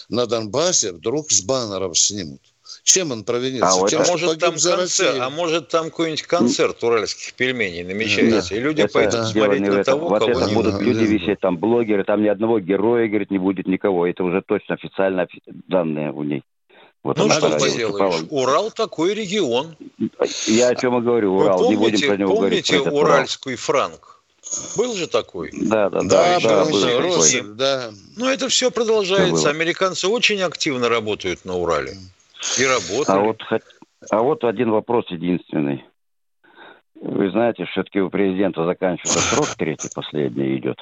[0.09, 2.41] на Донбассе, вдруг с баннеров снимут.
[2.83, 3.83] Чем он провинился?
[3.83, 8.55] А, Чем а, может, там концерт, а может там какой-нибудь концерт уральских пельменей намечается, да.
[8.55, 9.83] и люди это пойдут смотреть на это.
[9.83, 11.13] того, вот кого это не будут люди да.
[11.13, 14.07] висеть, там блогеры, там ни одного героя, говорит, не будет никого.
[14.07, 15.27] Это уже точно официально
[15.67, 16.43] данные у ней.
[17.03, 19.75] Вот ну, что поделаешь, Урал такой регион.
[20.47, 22.99] Я о чем и говорю, Урал, Вы помните, не будем про него помните говорить.
[22.99, 24.13] уральский франк?
[24.77, 25.49] Был же такой?
[25.53, 26.39] Да, да, да.
[26.39, 27.91] Да, да, был, был, да.
[28.17, 29.49] Но это все продолжается.
[29.49, 31.97] Американцы очень активно работают на Урале.
[32.59, 33.17] И работали.
[33.17, 33.41] А вот,
[34.09, 35.85] а вот один вопрос единственный.
[36.95, 40.79] Вы знаете, все-таки у президента заканчивается срок третий, последний идет.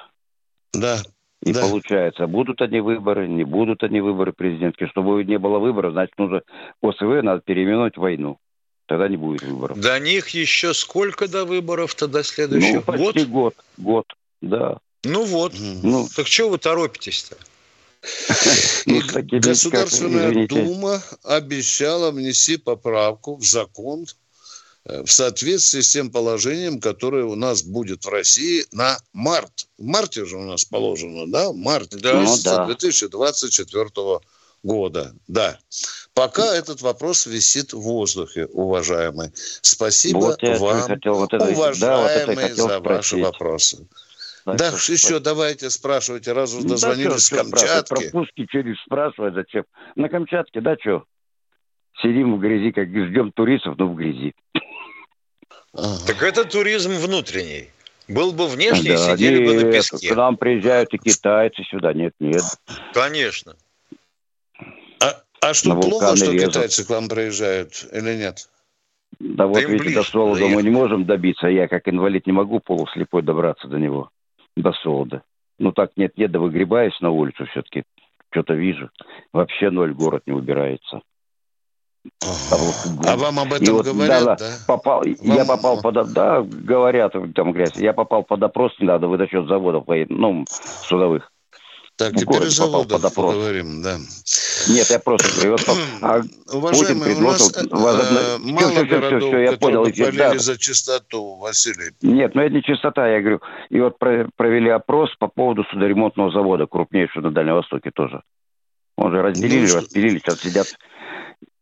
[0.73, 0.97] Да.
[1.43, 1.61] И да.
[1.61, 4.89] получается, будут они выборы, не будут они выборы президентские.
[4.89, 6.43] Чтобы не было выборов, значит, нужно
[6.81, 8.37] ОСВ надо переименовать войну.
[8.85, 9.79] Тогда не будет выборов.
[9.79, 12.75] До них еще сколько до выборов-то до следующего?
[12.75, 13.27] Ну, почти год?
[13.27, 14.05] год, год,
[14.41, 14.77] да.
[15.03, 15.53] Ну вот.
[15.81, 17.37] Ну, так чего вы торопитесь-то?
[18.85, 18.99] И
[19.39, 24.05] Государственная Дума обещала внести поправку в закон
[24.85, 29.67] э, в соответствии с тем положением, которое у нас будет в России на март.
[29.77, 31.53] В марте же у нас положено, да?
[31.53, 32.21] Март да.
[32.21, 32.65] Ну, да.
[32.65, 34.19] 2024
[34.63, 35.13] года.
[35.27, 35.59] Да.
[36.13, 39.31] Пока этот вопрос висит в воздухе, уважаемый.
[39.61, 42.83] Спасибо вот вам, хотел, вот это, уважаемые, да, вот за спросить.
[42.83, 43.87] ваши вопросы.
[44.45, 47.93] Да, что, еще давайте спрашивайте, раз вы ну, дозвонились да, с Камчатки.
[47.93, 49.65] Про пушки через спрашивать зачем?
[49.95, 51.03] На Камчатке, да, что?
[52.01, 54.33] Сидим в грязи, как ждем туристов, но в грязи.
[55.73, 56.05] Ага.
[56.07, 57.69] Так это туризм внутренний.
[58.07, 60.09] Был бы внешний, да, сидели нет, бы на песке.
[60.09, 61.93] К нам приезжают и китайцы сюда.
[61.93, 62.43] Нет, нет.
[62.93, 63.55] Конечно.
[64.99, 66.49] А, а что, плохо, что резут.
[66.49, 68.49] китайцы к вам приезжают или нет?
[69.19, 71.47] Да, да вот видите, до Солода мы не можем добиться.
[71.47, 74.09] Я, как инвалид, не могу полуслепой добраться до него
[74.55, 75.23] до солода.
[75.59, 77.83] Ну так нет-нет, да выгребаюсь на улицу все-таки.
[78.31, 78.89] Что-то вижу.
[79.33, 81.01] Вообще ноль город не убирается.
[82.23, 82.55] А,
[83.05, 84.35] а вам об этом вот, говорят, да?
[84.35, 84.45] да?
[84.67, 85.37] Попал, вам...
[85.37, 86.13] Я попал под...
[86.13, 87.75] Да, говорят, там грязь.
[87.75, 91.31] Я попал под опрос недавно, выдачет заводов, ну, судовых.
[92.01, 93.97] Так, теперь о заводах поговорим, да.
[94.67, 95.57] Нет, я просто говорю,
[96.01, 98.19] а Уважаемый, у нас э, возобно...
[98.39, 100.37] мало все, городов, все, все, я понял, болели да.
[100.39, 101.91] за чистоту, Василий.
[102.01, 103.41] Нет, ну это не чистота, я говорю.
[103.69, 108.23] И вот провели опрос по поводу судоремонтного завода, крупнейшего на Дальнем Востоке тоже.
[108.95, 110.67] Он же разделили, ну, распилили, сейчас сидят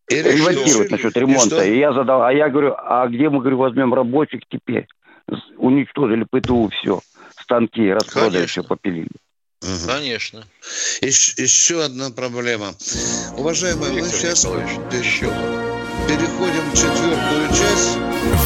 [0.09, 1.63] и ремонтируют насчет ремонта.
[1.63, 4.87] И, и я задал, а я говорю, а где мы, говорю, возьмем рабочих теперь?
[5.57, 7.01] Уничтожили ПТУ все,
[7.39, 9.09] станки распродали, все попилили.
[9.61, 9.87] Угу.
[9.87, 10.45] Конечно.
[11.01, 12.73] Еще, еще одна проблема.
[13.35, 15.27] Уважаемые, Виктор мы сейчас еще.
[16.07, 17.97] переходим в четвертую часть.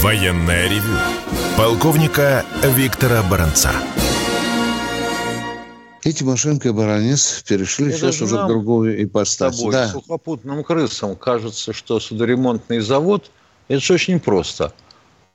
[0.01, 0.97] Военная ревю.
[1.55, 3.71] Полковника Виктора Баранца.
[6.03, 9.57] И Тимошенко и Баранец перешли Это сейчас уже к другую ипостась.
[9.57, 9.87] Тобой, да.
[9.89, 13.31] сухопутным крысам кажется, что судоремонтный завод–
[13.69, 14.73] это же очень просто.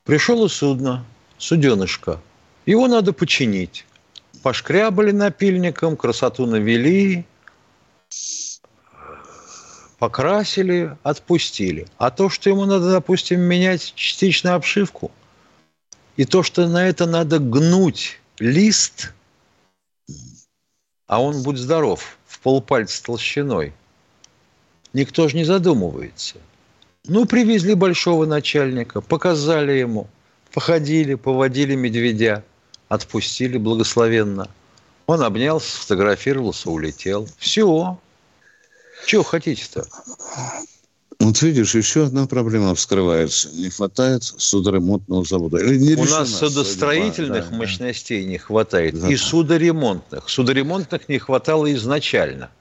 [0.03, 1.05] Пришло судно,
[1.37, 2.19] суденышко,
[2.65, 3.85] его надо починить
[4.41, 7.25] пошкрябали напильником, красоту навели,
[9.97, 11.87] покрасили, отпустили.
[11.97, 15.11] А то, что ему надо, допустим, менять частично обшивку,
[16.17, 19.13] и то, что на это надо гнуть лист,
[21.07, 23.73] а он, будь здоров, в полпальца толщиной,
[24.93, 26.37] никто же не задумывается.
[27.05, 30.07] Ну, привезли большого начальника, показали ему–
[30.53, 32.43] Походили, поводили медведя,
[32.89, 34.49] отпустили благословенно.
[35.07, 37.27] Он обнялся, сфотографировался, улетел.
[37.37, 37.97] Все.
[39.05, 39.87] Чего хотите-то?
[41.19, 43.49] Вот видишь, еще одна проблема вскрывается.
[43.49, 45.57] Не хватает судоремонтного завода.
[45.57, 47.57] Или не У нас судостроительных судьба.
[47.57, 48.29] мощностей да.
[48.29, 48.99] не хватает.
[48.99, 49.09] Да.
[49.09, 50.29] И судоремонтных.
[50.29, 52.51] Судоремонтных не хватало изначально.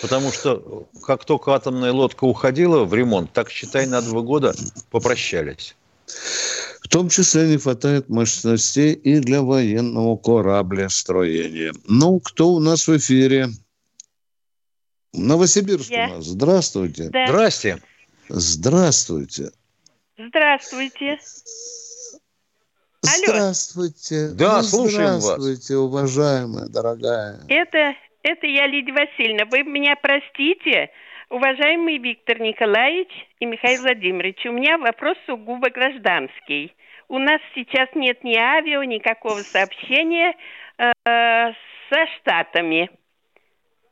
[0.00, 4.54] Потому что как только атомная лодка уходила в ремонт, так, считай, на два года
[4.90, 5.76] попрощались.
[6.84, 11.72] В том числе не хватает мощностей и для военного кораблестроения.
[11.88, 13.48] Ну, кто у нас в эфире?
[15.14, 16.08] Новосибирск Я.
[16.08, 16.26] у нас.
[16.26, 17.08] Здравствуйте.
[17.08, 17.26] Да.
[17.26, 17.82] Здрасте.
[18.28, 19.50] Здравствуйте.
[20.18, 21.18] Здравствуйте.
[23.02, 23.24] Алло.
[23.26, 24.28] Здравствуйте.
[24.28, 25.84] Да, ну, слушаем здравствуйте, вас.
[25.84, 27.40] уважаемая, дорогая.
[27.48, 29.46] Это, это я, Лидия Васильевна.
[29.50, 30.90] Вы меня простите,
[31.34, 33.10] уважаемый Виктор Николаевич
[33.40, 34.46] и Михаил Владимирович.
[34.46, 36.72] У меня вопрос сугубо гражданский.
[37.08, 40.34] У нас сейчас нет ни авиа, никакого сообщения
[40.78, 42.88] э, со Штатами.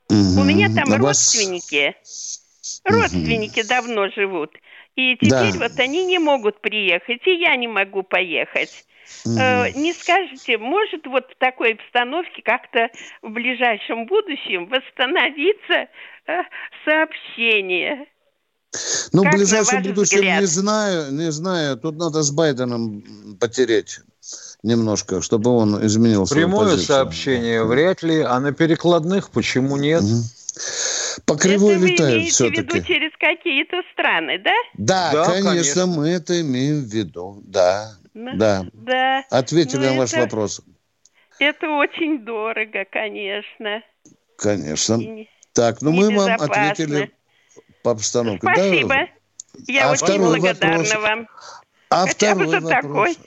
[0.09, 0.41] Угу.
[0.41, 1.95] У меня там а родственники.
[1.99, 2.83] Вас...
[2.85, 3.69] Родственники угу.
[3.69, 4.57] давно живут.
[4.95, 5.69] И теперь да.
[5.69, 8.87] вот они не могут приехать, и я не могу поехать.
[9.27, 12.89] Э, не скажете, может вот в такой обстановке как-то
[13.23, 15.89] в ближайшем будущем восстановиться
[16.27, 16.43] э,
[16.85, 18.07] сообщение?
[19.13, 20.41] Ну, как в ближайшем будущем взгляд?
[20.41, 21.77] не знаю, не знаю.
[21.77, 24.01] Тут надо с Байденом потереть
[24.63, 26.87] немножко, чтобы он изменил Прямое позицию.
[26.87, 30.03] сообщение вряд ли, а на перекладных почему нет?
[30.03, 30.23] Угу.
[31.27, 32.63] По кривой это летают все-таки.
[32.63, 34.53] в виду через какие-то страны, да?
[34.75, 37.43] Да, да конечно, конечно, мы это имеем в виду.
[37.47, 38.67] Да, да.
[38.73, 39.25] да.
[39.31, 40.63] Ответили ну, на ваш это, вопрос.
[41.39, 43.83] Это очень дорого, конечно.
[44.37, 44.95] Конечно.
[44.95, 47.11] И так, ну мы вам ответили
[47.83, 48.47] по обстановке.
[48.47, 48.89] Спасибо.
[48.89, 49.09] Да?
[49.67, 50.95] Я а очень благодарна вопрос.
[51.03, 51.29] вам.
[51.91, 52.71] А Хотя второй вопрос.
[52.71, 53.19] такой.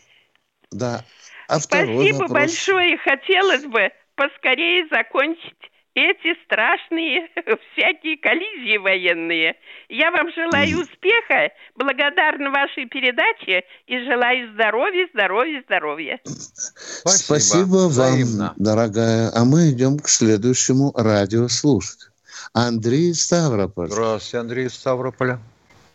[0.72, 1.06] Да.
[1.48, 2.32] А Спасибо вопрос.
[2.32, 2.98] большое.
[2.98, 7.30] Хотелось бы поскорее закончить эти страшные
[7.72, 9.56] всякие коллизии военные.
[9.90, 16.20] Я вам желаю успеха, благодарна вашей передаче и желаю здоровья, здоровья, здоровья.
[16.24, 18.54] Спасибо, Спасибо вам, Взаимно.
[18.58, 19.32] дорогая.
[19.34, 22.12] А мы идем к следующему радиослушателю.
[22.54, 23.88] Андрей Ставрополь.
[23.90, 25.40] Здравствуйте, Андрей Ставрополя.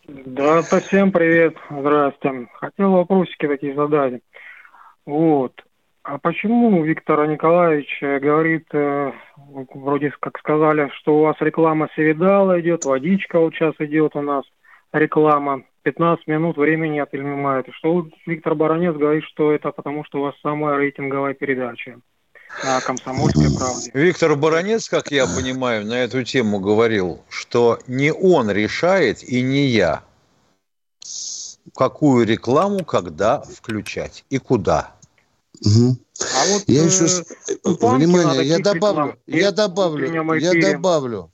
[0.09, 1.55] Да, всем привет.
[1.71, 2.49] Здравствуйте.
[2.55, 4.23] Хотел вопросики такие задать.
[5.07, 5.53] Вот.
[6.03, 9.13] А почему Виктор Николаевич э, говорит, э,
[9.75, 14.45] вроде как сказали, что у вас реклама Севидала идет, водичка вот сейчас идет у нас,
[14.93, 17.67] реклама, 15 минут времени отнимает.
[17.73, 21.99] Что Виктор Баранец говорит, что это потому, что у вас самая рейтинговая передача
[22.65, 23.91] на комсомольской правде.
[23.95, 29.67] Виктор Баранец, как я понимаю, на эту тему говорил, что не он решает и не
[29.67, 30.03] я,
[31.75, 34.95] какую рекламу когда включать и куда.
[35.65, 35.97] Угу.
[36.21, 37.05] А вот, я еще...
[37.05, 41.33] Э, внимание, я добавлю, я добавлю, я добавлю,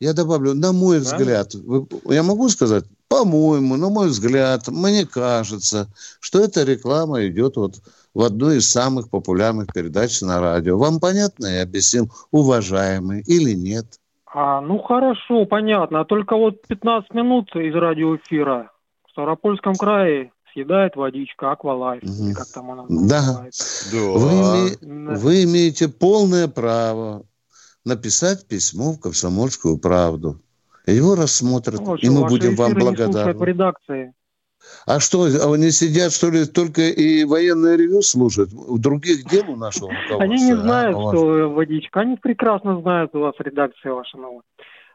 [0.00, 1.04] я добавлю, на мой да?
[1.04, 5.88] взгляд, вы, я могу сказать, по-моему, на мой взгляд, мне кажется,
[6.20, 7.76] что эта реклама идет вот
[8.14, 10.76] в одной из самых популярных передач на радио.
[10.76, 13.86] Вам понятно, я объяснил, уважаемый или нет?
[14.26, 16.04] А, ну хорошо, понятно.
[16.04, 18.70] Только вот 15 минут из радиоэфира
[19.06, 22.34] в Ставропольском крае съедает водичка, аквалайф, угу.
[22.34, 23.22] как там она да.
[23.22, 23.90] называется.
[23.92, 23.98] Да.
[23.98, 24.30] Вы,
[24.82, 25.16] име...
[25.16, 27.24] Вы имеете полное право
[27.84, 30.40] написать письмо в «Комсомольскую правду».
[30.86, 33.34] Его рассмотрят, ну, и мы будем вам благодарны.
[33.34, 34.14] в редакции.
[34.86, 38.50] А что, они сидят, что ли, только и военное ревю слушают?
[38.52, 40.22] У других дел у нашего руководства?
[40.22, 42.00] Они не знают, а, что водичка.
[42.00, 44.42] Они прекрасно знают у вас редакция ваша новая.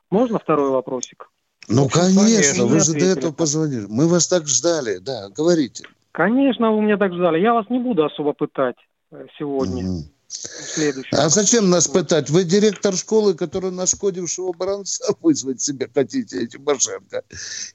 [0.09, 1.29] Можно второй вопросик?
[1.67, 3.85] Ну, конечно, вы же до этого позвонили.
[3.89, 5.85] Мы вас так ждали, да, говорите.
[6.11, 7.39] Конечно, вы меня так ждали.
[7.39, 8.75] Я вас не буду особо пытать
[9.11, 9.83] э, сегодня.
[9.83, 10.03] Mm.
[11.11, 12.29] А зачем нас пытать?
[12.29, 17.23] Вы директор школы, который нашкодившего баранца вызвать себе хотите, эти Тимошенко.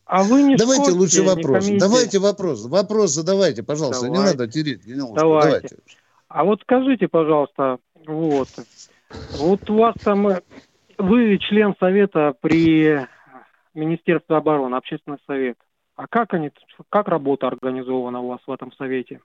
[0.04, 1.66] А вы не Давайте шкодите, лучше вопрос.
[1.78, 2.64] Давайте вопрос.
[2.66, 4.06] Вопрос задавайте, пожалуйста.
[4.06, 4.18] Давай.
[4.18, 4.86] Не надо тереть.
[4.86, 4.96] Не.
[4.96, 5.16] Давайте.
[5.16, 5.76] Давайте.
[6.28, 8.48] А вот скажите, пожалуйста, вот,
[9.38, 10.42] вот у вас там, э,
[10.98, 13.06] вы член совета при
[13.74, 15.56] Министерство обороны, Общественный совет.
[15.96, 16.50] А как они,
[16.90, 19.20] как работа организована у вас в этом совете?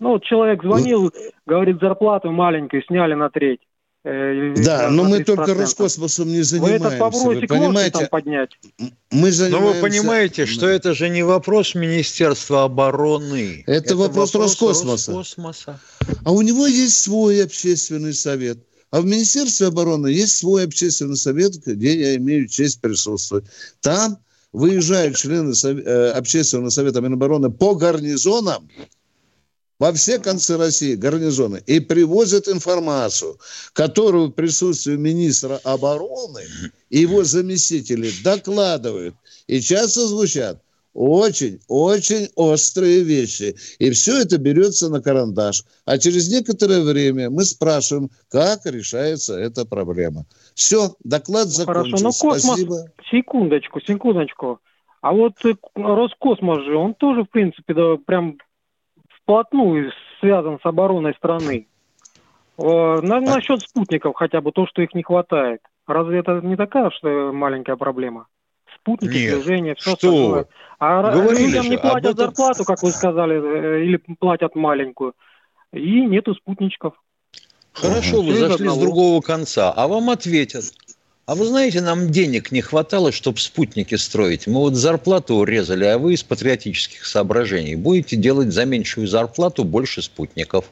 [0.00, 1.10] Ну, вот человек звонил,
[1.46, 3.60] говорит, зарплату маленькую сняли на треть.
[4.04, 6.82] Э, да, но мы только Роскосмосом не занимаемся.
[6.82, 7.90] Вы этот вопросик вы понимаете?
[7.92, 8.50] там поднять?
[9.10, 9.50] Мы занимаемся...
[9.50, 13.64] Но вы понимаете, что это же не вопрос Министерства обороны.
[13.66, 15.12] Это, это вопрос, вопрос Роскосмоса.
[15.12, 15.80] Роскосмоса.
[16.26, 18.58] А у него есть свой общественный совет–
[18.94, 23.44] а в Министерстве обороны есть свой общественный совет, где я имею честь присутствовать.
[23.80, 24.18] Там
[24.52, 28.70] выезжают члены э, общественного совета Минобороны по гарнизонам,
[29.80, 33.36] во все концы России гарнизоны и привозят информацию,
[33.72, 36.46] которую в присутствии министра обороны
[36.88, 39.16] и его заместители докладывают.
[39.48, 40.62] И часто звучат
[40.94, 43.56] очень-очень острые вещи.
[43.78, 45.64] И все это берется на карандаш.
[45.84, 50.24] А через некоторое время мы спрашиваем, как решается эта проблема.
[50.54, 51.90] Все, доклад ну, закончен.
[51.90, 52.44] Хорошо, но космос...
[52.44, 52.76] Спасибо.
[53.10, 54.60] Секундочку, секундочку.
[55.00, 58.38] А вот э, Роскосмос же, он тоже, в принципе, да, прям
[59.22, 61.66] вплотную связан с обороной страны.
[62.56, 65.60] На, насчет спутников хотя бы, то, что их не хватает.
[65.86, 68.28] Разве это не такая что маленькая проблема?
[68.84, 70.08] Спутники, Нет, движения, все что?
[70.08, 70.46] остальное.
[70.78, 72.26] А Говорили людям не платят этом...
[72.26, 75.14] зарплату, как вы сказали, э, или платят маленькую.
[75.72, 76.92] И нету спутничков.
[77.72, 80.64] Хорошо, вы зашли с другого конца, а вам ответят.
[81.24, 84.46] А вы знаете, нам денег не хватало, чтобы спутники строить.
[84.46, 90.02] Мы вот зарплату урезали, а вы из патриотических соображений будете делать за меньшую зарплату больше
[90.02, 90.66] спутников.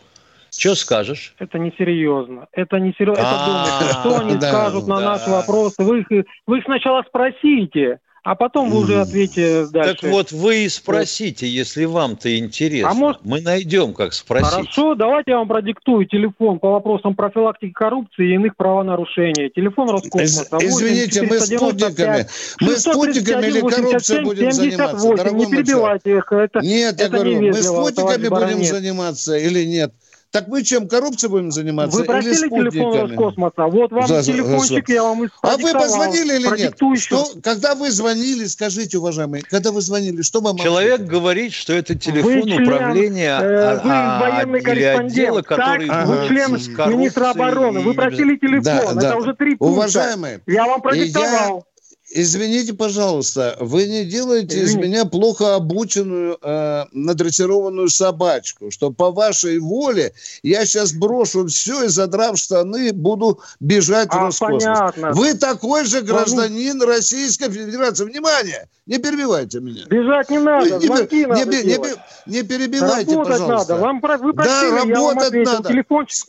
[0.57, 1.35] Что скажешь?
[1.39, 2.47] Это несерьезно.
[2.53, 3.21] Это несерьезно.
[3.21, 4.01] Это думайте.
[4.01, 5.83] Что они скажут на наши вопросы?
[5.83, 7.99] Вы их, вы их сначала спросите.
[8.25, 10.03] А потом вы уже ответите дальше.
[10.03, 12.91] Так вот вы и спросите, если вам-то интересно.
[12.91, 13.25] А может...
[13.25, 14.49] Мы найдем, как спросить.
[14.49, 19.51] Хорошо, давайте я вам продиктую телефон по вопросам профилактики коррупции и иных правонарушений.
[19.51, 20.57] Телефон Роскосмоса.
[20.61, 22.27] Извините, мы спутниками.
[22.61, 26.31] Мы спутниками или коррупцией будем заниматься, дорогой Не перебивайте их.
[26.31, 29.93] Это, Нет, я говорю, мы спутниками будем заниматься или нет?
[30.33, 31.99] Так мы чем, коррупцией будем заниматься?
[31.99, 36.59] Вы просили телефон Роскосмоса, вот вам за, телефончик, за, я вам А вы позвонили или
[36.59, 36.75] нет?
[36.99, 40.57] Что, когда вы звонили, скажите, уважаемые, когда вы звонили, что вам...
[40.57, 41.11] Человек ответили?
[41.11, 45.89] говорит, что это телефон вы член, управления э, Вы а, военный корреспондент, отдела, который...
[45.89, 46.53] Так, вы член
[46.91, 49.17] министра обороны, вы просили телефон, да, это да.
[49.17, 49.75] уже три пункта.
[49.75, 51.67] Уважаемые, я вам продиктовал.
[52.15, 54.73] Извините, пожалуйста, вы не делаете Извините.
[54.73, 61.85] из меня плохо обученную, э, надрессированную собачку, что по вашей воле я сейчас брошу все
[61.85, 64.63] и, задрав штаны, буду бежать а, в Роскосмос.
[64.63, 65.13] Понятно.
[65.13, 68.05] Вы такой же гражданин ну, Российской Федерации.
[68.05, 68.69] Внимание!
[68.85, 69.87] Не перебивайте меня.
[69.87, 71.79] Бежать не надо, звонки не, надо не, не,
[72.27, 73.73] не перебивайте, работать пожалуйста.
[73.73, 73.83] надо.
[73.83, 75.69] Вам, вы просили, да, работать надо.
[75.69, 76.27] Телефончик.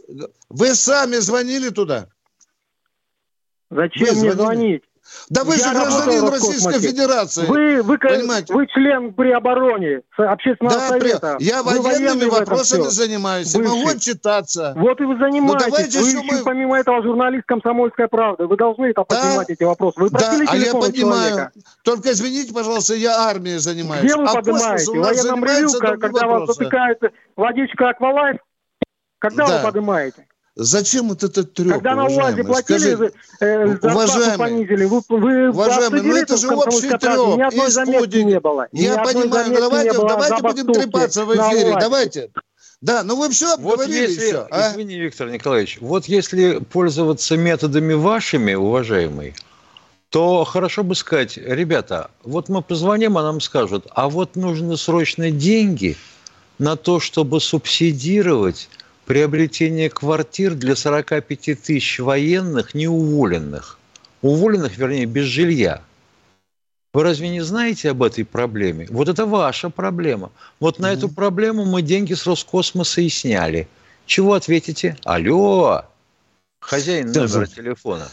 [0.49, 2.07] Вы сами звонили туда?
[3.69, 4.35] Зачем вы мне звонили?
[4.35, 4.83] звонить?
[5.29, 7.45] Да вы я же гражданин Российской Федерации.
[7.45, 8.53] Вы, вы, понимаете?
[8.53, 11.35] вы член при обороне общественного да, совета.
[11.37, 11.45] При...
[11.45, 13.53] Я вы военными вопросами занимаюсь.
[13.53, 13.69] Бывший.
[13.69, 14.73] Могу отчитаться.
[14.75, 15.95] Вот и вы занимаетесь.
[15.95, 16.43] Ну, вы еще мы...
[16.43, 18.47] помимо этого журналист «Комсомольская правда».
[18.47, 19.15] Вы должны это да?
[19.15, 19.99] поднимать, эти вопросы.
[19.99, 20.93] Вы да, а я понимаю.
[20.93, 21.51] Человека.
[21.83, 24.03] Только извините, пожалуйста, я армией занимаюсь.
[24.03, 24.91] Где вы а поднимаете?
[24.91, 26.99] В военном ревю, когда вас затыкает
[27.35, 28.37] водичка «Аквалайф»?
[29.19, 29.57] Когда да.
[29.57, 30.27] вы поднимаете?
[30.55, 36.01] Зачем вот этот треп, Когда на УАЗе платили, Скажи, э, уважаемый, понизили, вы, вы уважаемый,
[36.03, 38.67] ну это же общий треп, ни одной заметки не было.
[38.71, 42.29] Я понимаю, ну давайте, давайте будем трепаться в эфире, давайте.
[42.81, 44.47] Да, ну вы все обговорили, вот если, все.
[44.51, 44.71] А?
[44.71, 49.35] Извини, Виктор Николаевич, вот если пользоваться методами вашими, уважаемый,
[50.09, 55.31] то хорошо бы сказать, ребята, вот мы позвоним, а нам скажут, а вот нужны срочно
[55.31, 55.97] деньги
[56.59, 58.69] на то, чтобы субсидировать
[59.05, 63.77] приобретение квартир для 45 тысяч военных неуволенных.
[64.21, 65.81] Уволенных, вернее, без жилья.
[66.93, 68.87] Вы разве не знаете об этой проблеме?
[68.89, 70.31] Вот это ваша проблема.
[70.59, 70.97] Вот на mm-hmm.
[70.97, 73.67] эту проблему мы деньги с Роскосмоса и сняли.
[74.05, 74.95] Чего ответите?
[75.03, 75.85] Алло,
[76.59, 78.07] хозяин номера телефона.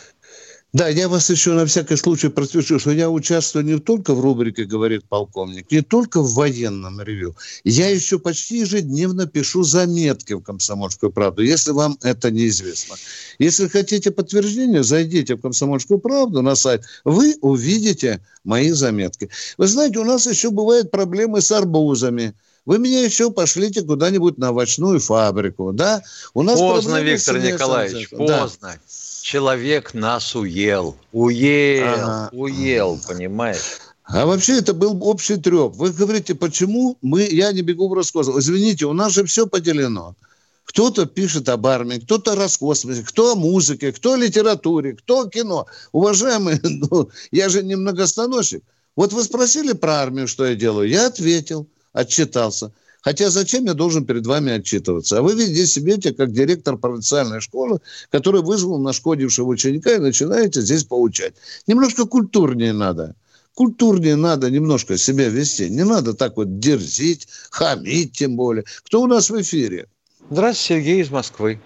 [0.72, 4.64] Да, я вас еще на всякий случай просвещу, что я участвую не только в рубрике
[4.64, 7.34] «Говорит полковник», не только в военном ревю.
[7.64, 12.94] Я еще почти ежедневно пишу заметки в «Комсомольскую правду», если вам это неизвестно.
[13.40, 19.28] Если хотите подтверждение, зайдите в «Комсомольскую правду» на сайт, вы увидите мои заметки.
[19.58, 22.34] Вы знаете, у нас еще бывают проблемы с арбузами.
[22.64, 26.02] Вы меня еще пошлите куда-нибудь на овощную фабрику, да?
[26.32, 28.58] У нас поздно, Виктор Николаевич, поздно.
[28.62, 28.78] Да
[29.20, 30.96] человек нас уел.
[31.12, 32.28] Уел, ага.
[32.32, 33.80] уел, понимаешь?
[34.04, 35.74] А вообще это был общий треп.
[35.76, 38.38] Вы говорите, почему мы, я не бегу в Роскосмос.
[38.38, 40.16] Извините, у нас же все поделено.
[40.64, 45.28] Кто-то пишет об армии, кто-то о Роскосмосе, кто о музыке, кто о литературе, кто о
[45.28, 45.66] кино.
[45.92, 48.62] Уважаемые, ну, я же не многостаночник.
[48.96, 50.88] Вот вы спросили про армию, что я делаю.
[50.88, 52.72] Я ответил, отчитался.
[53.03, 55.18] Хотя зачем я должен перед вами отчитываться?
[55.18, 57.80] А вы везде сидите, как директор провинциальной школы,
[58.11, 61.34] который вызвал нашкодившего ученика и начинаете здесь получать.
[61.66, 63.14] Немножко культурнее надо.
[63.55, 65.68] Культурнее надо немножко себя вести.
[65.70, 68.64] Не надо так вот дерзить, хамить тем более.
[68.84, 69.86] Кто у нас в эфире?
[70.30, 71.61] Здравствуйте, Сергей из Москвы.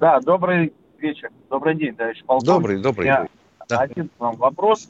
[0.00, 1.30] Да, добрый вечер.
[1.48, 2.46] Добрый день, товарищ полковник.
[2.46, 3.06] Добрый, добрый.
[3.06, 3.28] Я
[3.68, 3.78] да.
[3.80, 4.88] Один к вам вопрос.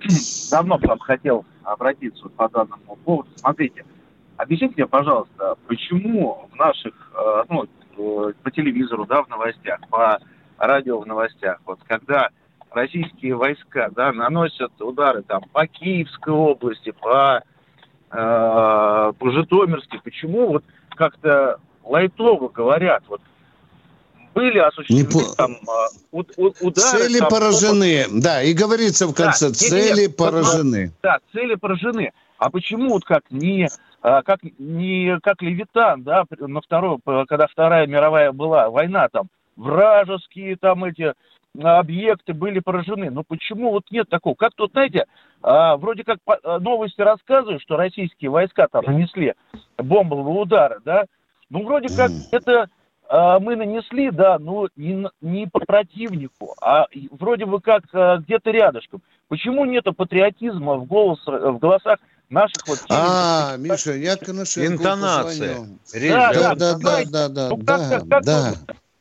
[0.50, 3.30] давно к вам хотел обратиться по данному поводу.
[3.36, 3.84] Смотрите,
[4.40, 10.18] объясните мне, пожалуйста, почему в наших, э, ну, э, по телевизору, да, в новостях, по
[10.58, 12.28] радио в новостях, вот когда
[12.70, 17.42] российские войска, да, наносят удары там по Киевской области, по,
[18.10, 23.20] э, по Житомирской, почему вот как-то лайтово говорят, вот
[24.34, 26.98] были осуществлены не там а, у, у, удары.
[26.98, 28.22] Цели там, поражены, опыт...
[28.22, 30.92] да, и говорится в конце, да, цели нет, поражены.
[31.02, 32.12] Да, цели поражены.
[32.40, 33.68] А почему вот как не
[34.00, 40.56] а, как не как Левитан, да, на второй, когда Вторая мировая была война там, вражеские
[40.56, 41.12] там эти
[41.62, 43.10] объекты были поражены.
[43.10, 44.34] Но почему вот нет такого?
[44.36, 45.04] Как тут, знаете,
[45.42, 46.18] а, вроде как
[46.60, 49.34] новости рассказывают, что российские войска там нанесли
[49.76, 51.04] бомбовые удары, да?
[51.50, 52.70] Ну, вроде как это
[53.06, 58.50] а, мы нанесли, да, но не, не по противнику, а вроде бы как а, где-то
[58.50, 59.02] рядышком.
[59.28, 61.98] Почему нету патриотизма в, голос, в голосах
[62.30, 62.80] наших вот...
[62.88, 65.66] А, Миша, я к Интонация.
[65.92, 68.54] Да, да, да, да, да, да, ну, как, да, да.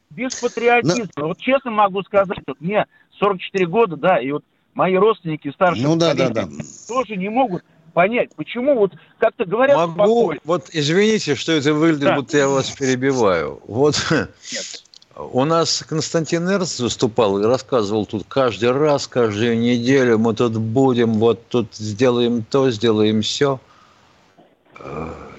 [0.09, 1.27] Без патриотизма.
[1.27, 2.85] Вот честно могу сказать, вот мне
[3.19, 6.47] 44 года, да, и вот мои родственники старшие ну, да, да, да.
[6.87, 7.63] тоже не могут
[7.93, 10.41] понять, почему вот как-то говорят Могу, спокойно.
[10.45, 12.15] вот извините, что это выглядит, да.
[12.15, 13.61] будто я вас перебиваю.
[13.67, 14.83] Вот Нет.
[15.19, 21.15] У нас Константин Эрц выступал и рассказывал тут каждый раз, каждую неделю мы тут будем,
[21.15, 23.59] вот тут сделаем то, сделаем все.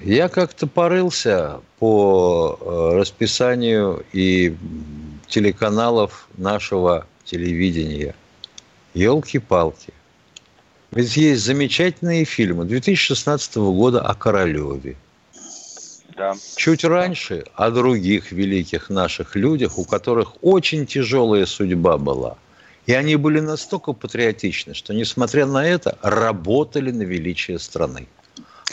[0.02, 4.54] Я как-то порылся по э, расписанию и
[5.28, 8.14] телеканалов нашего телевидения.
[8.92, 9.94] Елки-палки.
[10.90, 14.96] Ведь есть замечательные фильмы 2016 года о Королеве.
[16.20, 16.34] Да.
[16.56, 22.36] Чуть раньше о других великих наших людях, у которых очень тяжелая судьба была.
[22.84, 28.06] И они были настолько патриотичны, что, несмотря на это, работали на величие страны.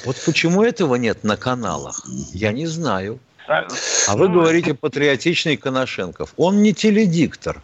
[0.03, 3.17] Вот почему этого нет на каналах, я не знаю.
[3.47, 6.33] А вы говорите патриотичный Коношенков.
[6.35, 7.61] Он не теледиктор.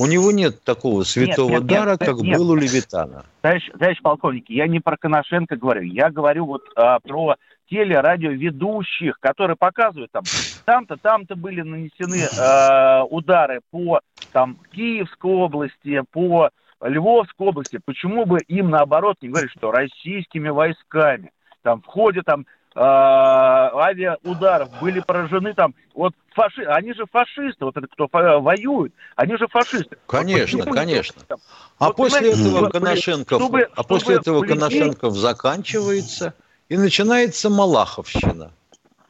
[0.00, 2.36] У него нет такого святого нет, нет, дара, нет, как нет.
[2.36, 3.24] был у Левитана.
[3.42, 7.36] Товарищ, товарищ полковник, я не про Коношенко говорю, я говорю вот а, про
[7.70, 10.24] телерадиоведущих, которые показывают там,
[10.64, 14.00] там-то, там-то были нанесены э, удары по
[14.32, 16.50] там Киевской области, по
[16.80, 17.80] Львовской области.
[17.84, 24.68] Почему бы им наоборот не говорить, что российскими войсками там в ходе там э, авиаударов
[24.80, 29.96] были поражены там, вот фаши, они же фашисты, вот это кто воюет, они же фашисты.
[30.06, 31.22] Конечно, вот конечно.
[31.26, 31.38] Там,
[31.78, 34.42] а вот, после этого Коношенков, чтобы, а после этого.
[34.42, 36.34] Коношенков заканчивается
[36.68, 38.52] и начинается Малаховщина.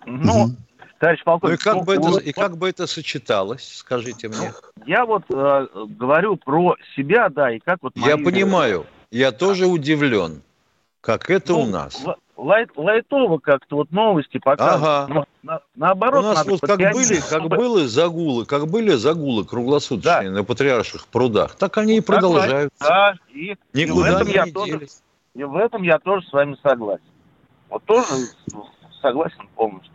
[0.06, 0.50] Ну,
[0.98, 1.50] товарищ полковник.
[1.50, 4.52] Ну и как, ну, бы это, и как бы это сочеталось, скажите мне?
[4.86, 7.92] Я вот э, говорю про себя, да, и как вот...
[7.96, 10.42] Я понимаю, я тоже удивлен,
[11.00, 12.04] как это ну, у нас
[12.36, 14.84] лайт, лайтово как-то вот новости показывают.
[14.84, 15.06] Ага.
[15.08, 20.30] Но, на, наоборот, У нас вот как были, как были загулы, как были загулы круглосуточные
[20.30, 20.36] да.
[20.36, 22.76] на патриарших прудах, так они и продолжаются.
[22.80, 24.86] Да, и, Никуда и в этом не я тоже,
[25.34, 27.02] и в этом я тоже с вами согласен.
[27.74, 28.28] Вот тоже
[29.02, 29.90] согласен полностью.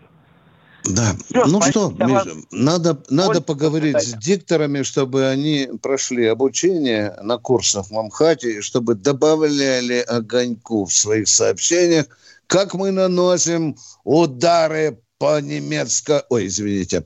[0.83, 1.13] Да.
[1.29, 7.85] Все, ну что, Миша, надо, надо поговорить с дикторами, чтобы они прошли обучение на курсах
[7.85, 12.07] в Мамхате, чтобы добавляли огоньку в своих сообщениях,
[12.47, 17.05] как мы наносим удары по немецко, ой, извините,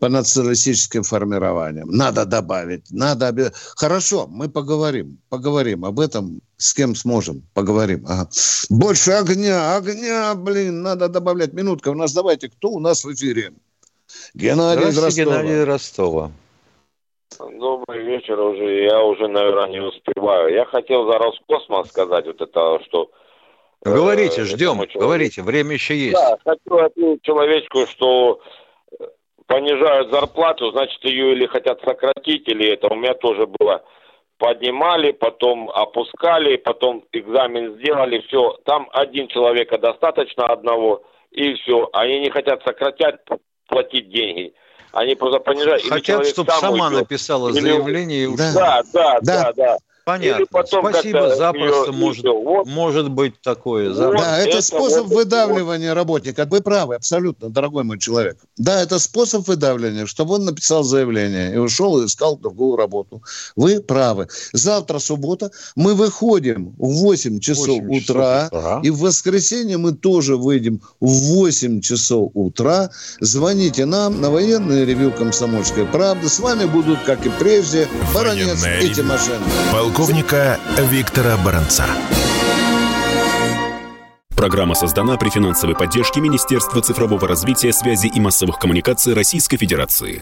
[0.00, 1.88] по националистическим формированиям.
[1.88, 3.52] Надо добавить, надо...
[3.76, 8.04] Хорошо, мы поговорим, поговорим об этом, с кем сможем, поговорим.
[8.08, 8.28] Ага.
[8.70, 11.52] Больше огня, огня, блин, надо добавлять.
[11.52, 13.52] Минутка у нас, давайте, кто у нас в эфире?
[14.34, 15.36] Геннадий из Ростова.
[15.36, 16.32] Геннадий Ростова.
[17.38, 20.52] Добрый вечер уже, я уже, наверное, не успеваю.
[20.52, 23.10] Я хотел за Роскосмос сказать вот это, что
[23.84, 26.14] Говорите, э, ждем, говорите, время еще есть.
[26.14, 28.40] Да, хочу ответить человечку, что
[28.98, 29.04] э,
[29.46, 33.82] понижают зарплату, значит, ее или хотят сократить, или это у меня тоже было.
[34.38, 38.58] Поднимали, потом опускали, потом экзамен сделали, все.
[38.64, 41.88] Там один человека достаточно одного, и все.
[41.92, 43.16] Они не хотят сократять,
[43.68, 44.54] платить деньги.
[44.92, 45.82] Они просто понижают.
[45.82, 47.00] Хотят, чтобы сама уйдет.
[47.00, 48.24] написала заявление.
[48.24, 48.36] Или...
[48.36, 49.52] Да, да, да, да.
[49.52, 49.76] да.
[50.04, 50.44] Понятно.
[50.50, 52.66] потом Спасибо, запросто может, вот.
[52.66, 53.88] может быть такое.
[53.88, 55.94] Вот да, это, это способ вот, выдавливания вот.
[55.94, 56.44] работника.
[56.44, 58.36] Вы правы, абсолютно, дорогой мой человек.
[58.58, 63.22] Да, это способ выдавливания, чтобы он написал заявление и ушел и искал другую работу.
[63.56, 64.28] Вы правы.
[64.52, 65.50] Завтра суббота.
[65.74, 68.48] Мы выходим в 8 часов 8 утра.
[68.48, 68.80] Часов утра.
[68.82, 72.90] И в воскресенье мы тоже выйдем в 8 часов утра.
[73.20, 76.28] Звоните нам на военный ревю «Комсомольской правды».
[76.28, 81.86] С вами будут, как и прежде, Баранец и Тимошенко Полковника Виктора Баранца.
[84.34, 90.20] Программа создана при финансовой поддержке Министерства цифрового развития, связи и массовых коммуникаций Российской Федерации.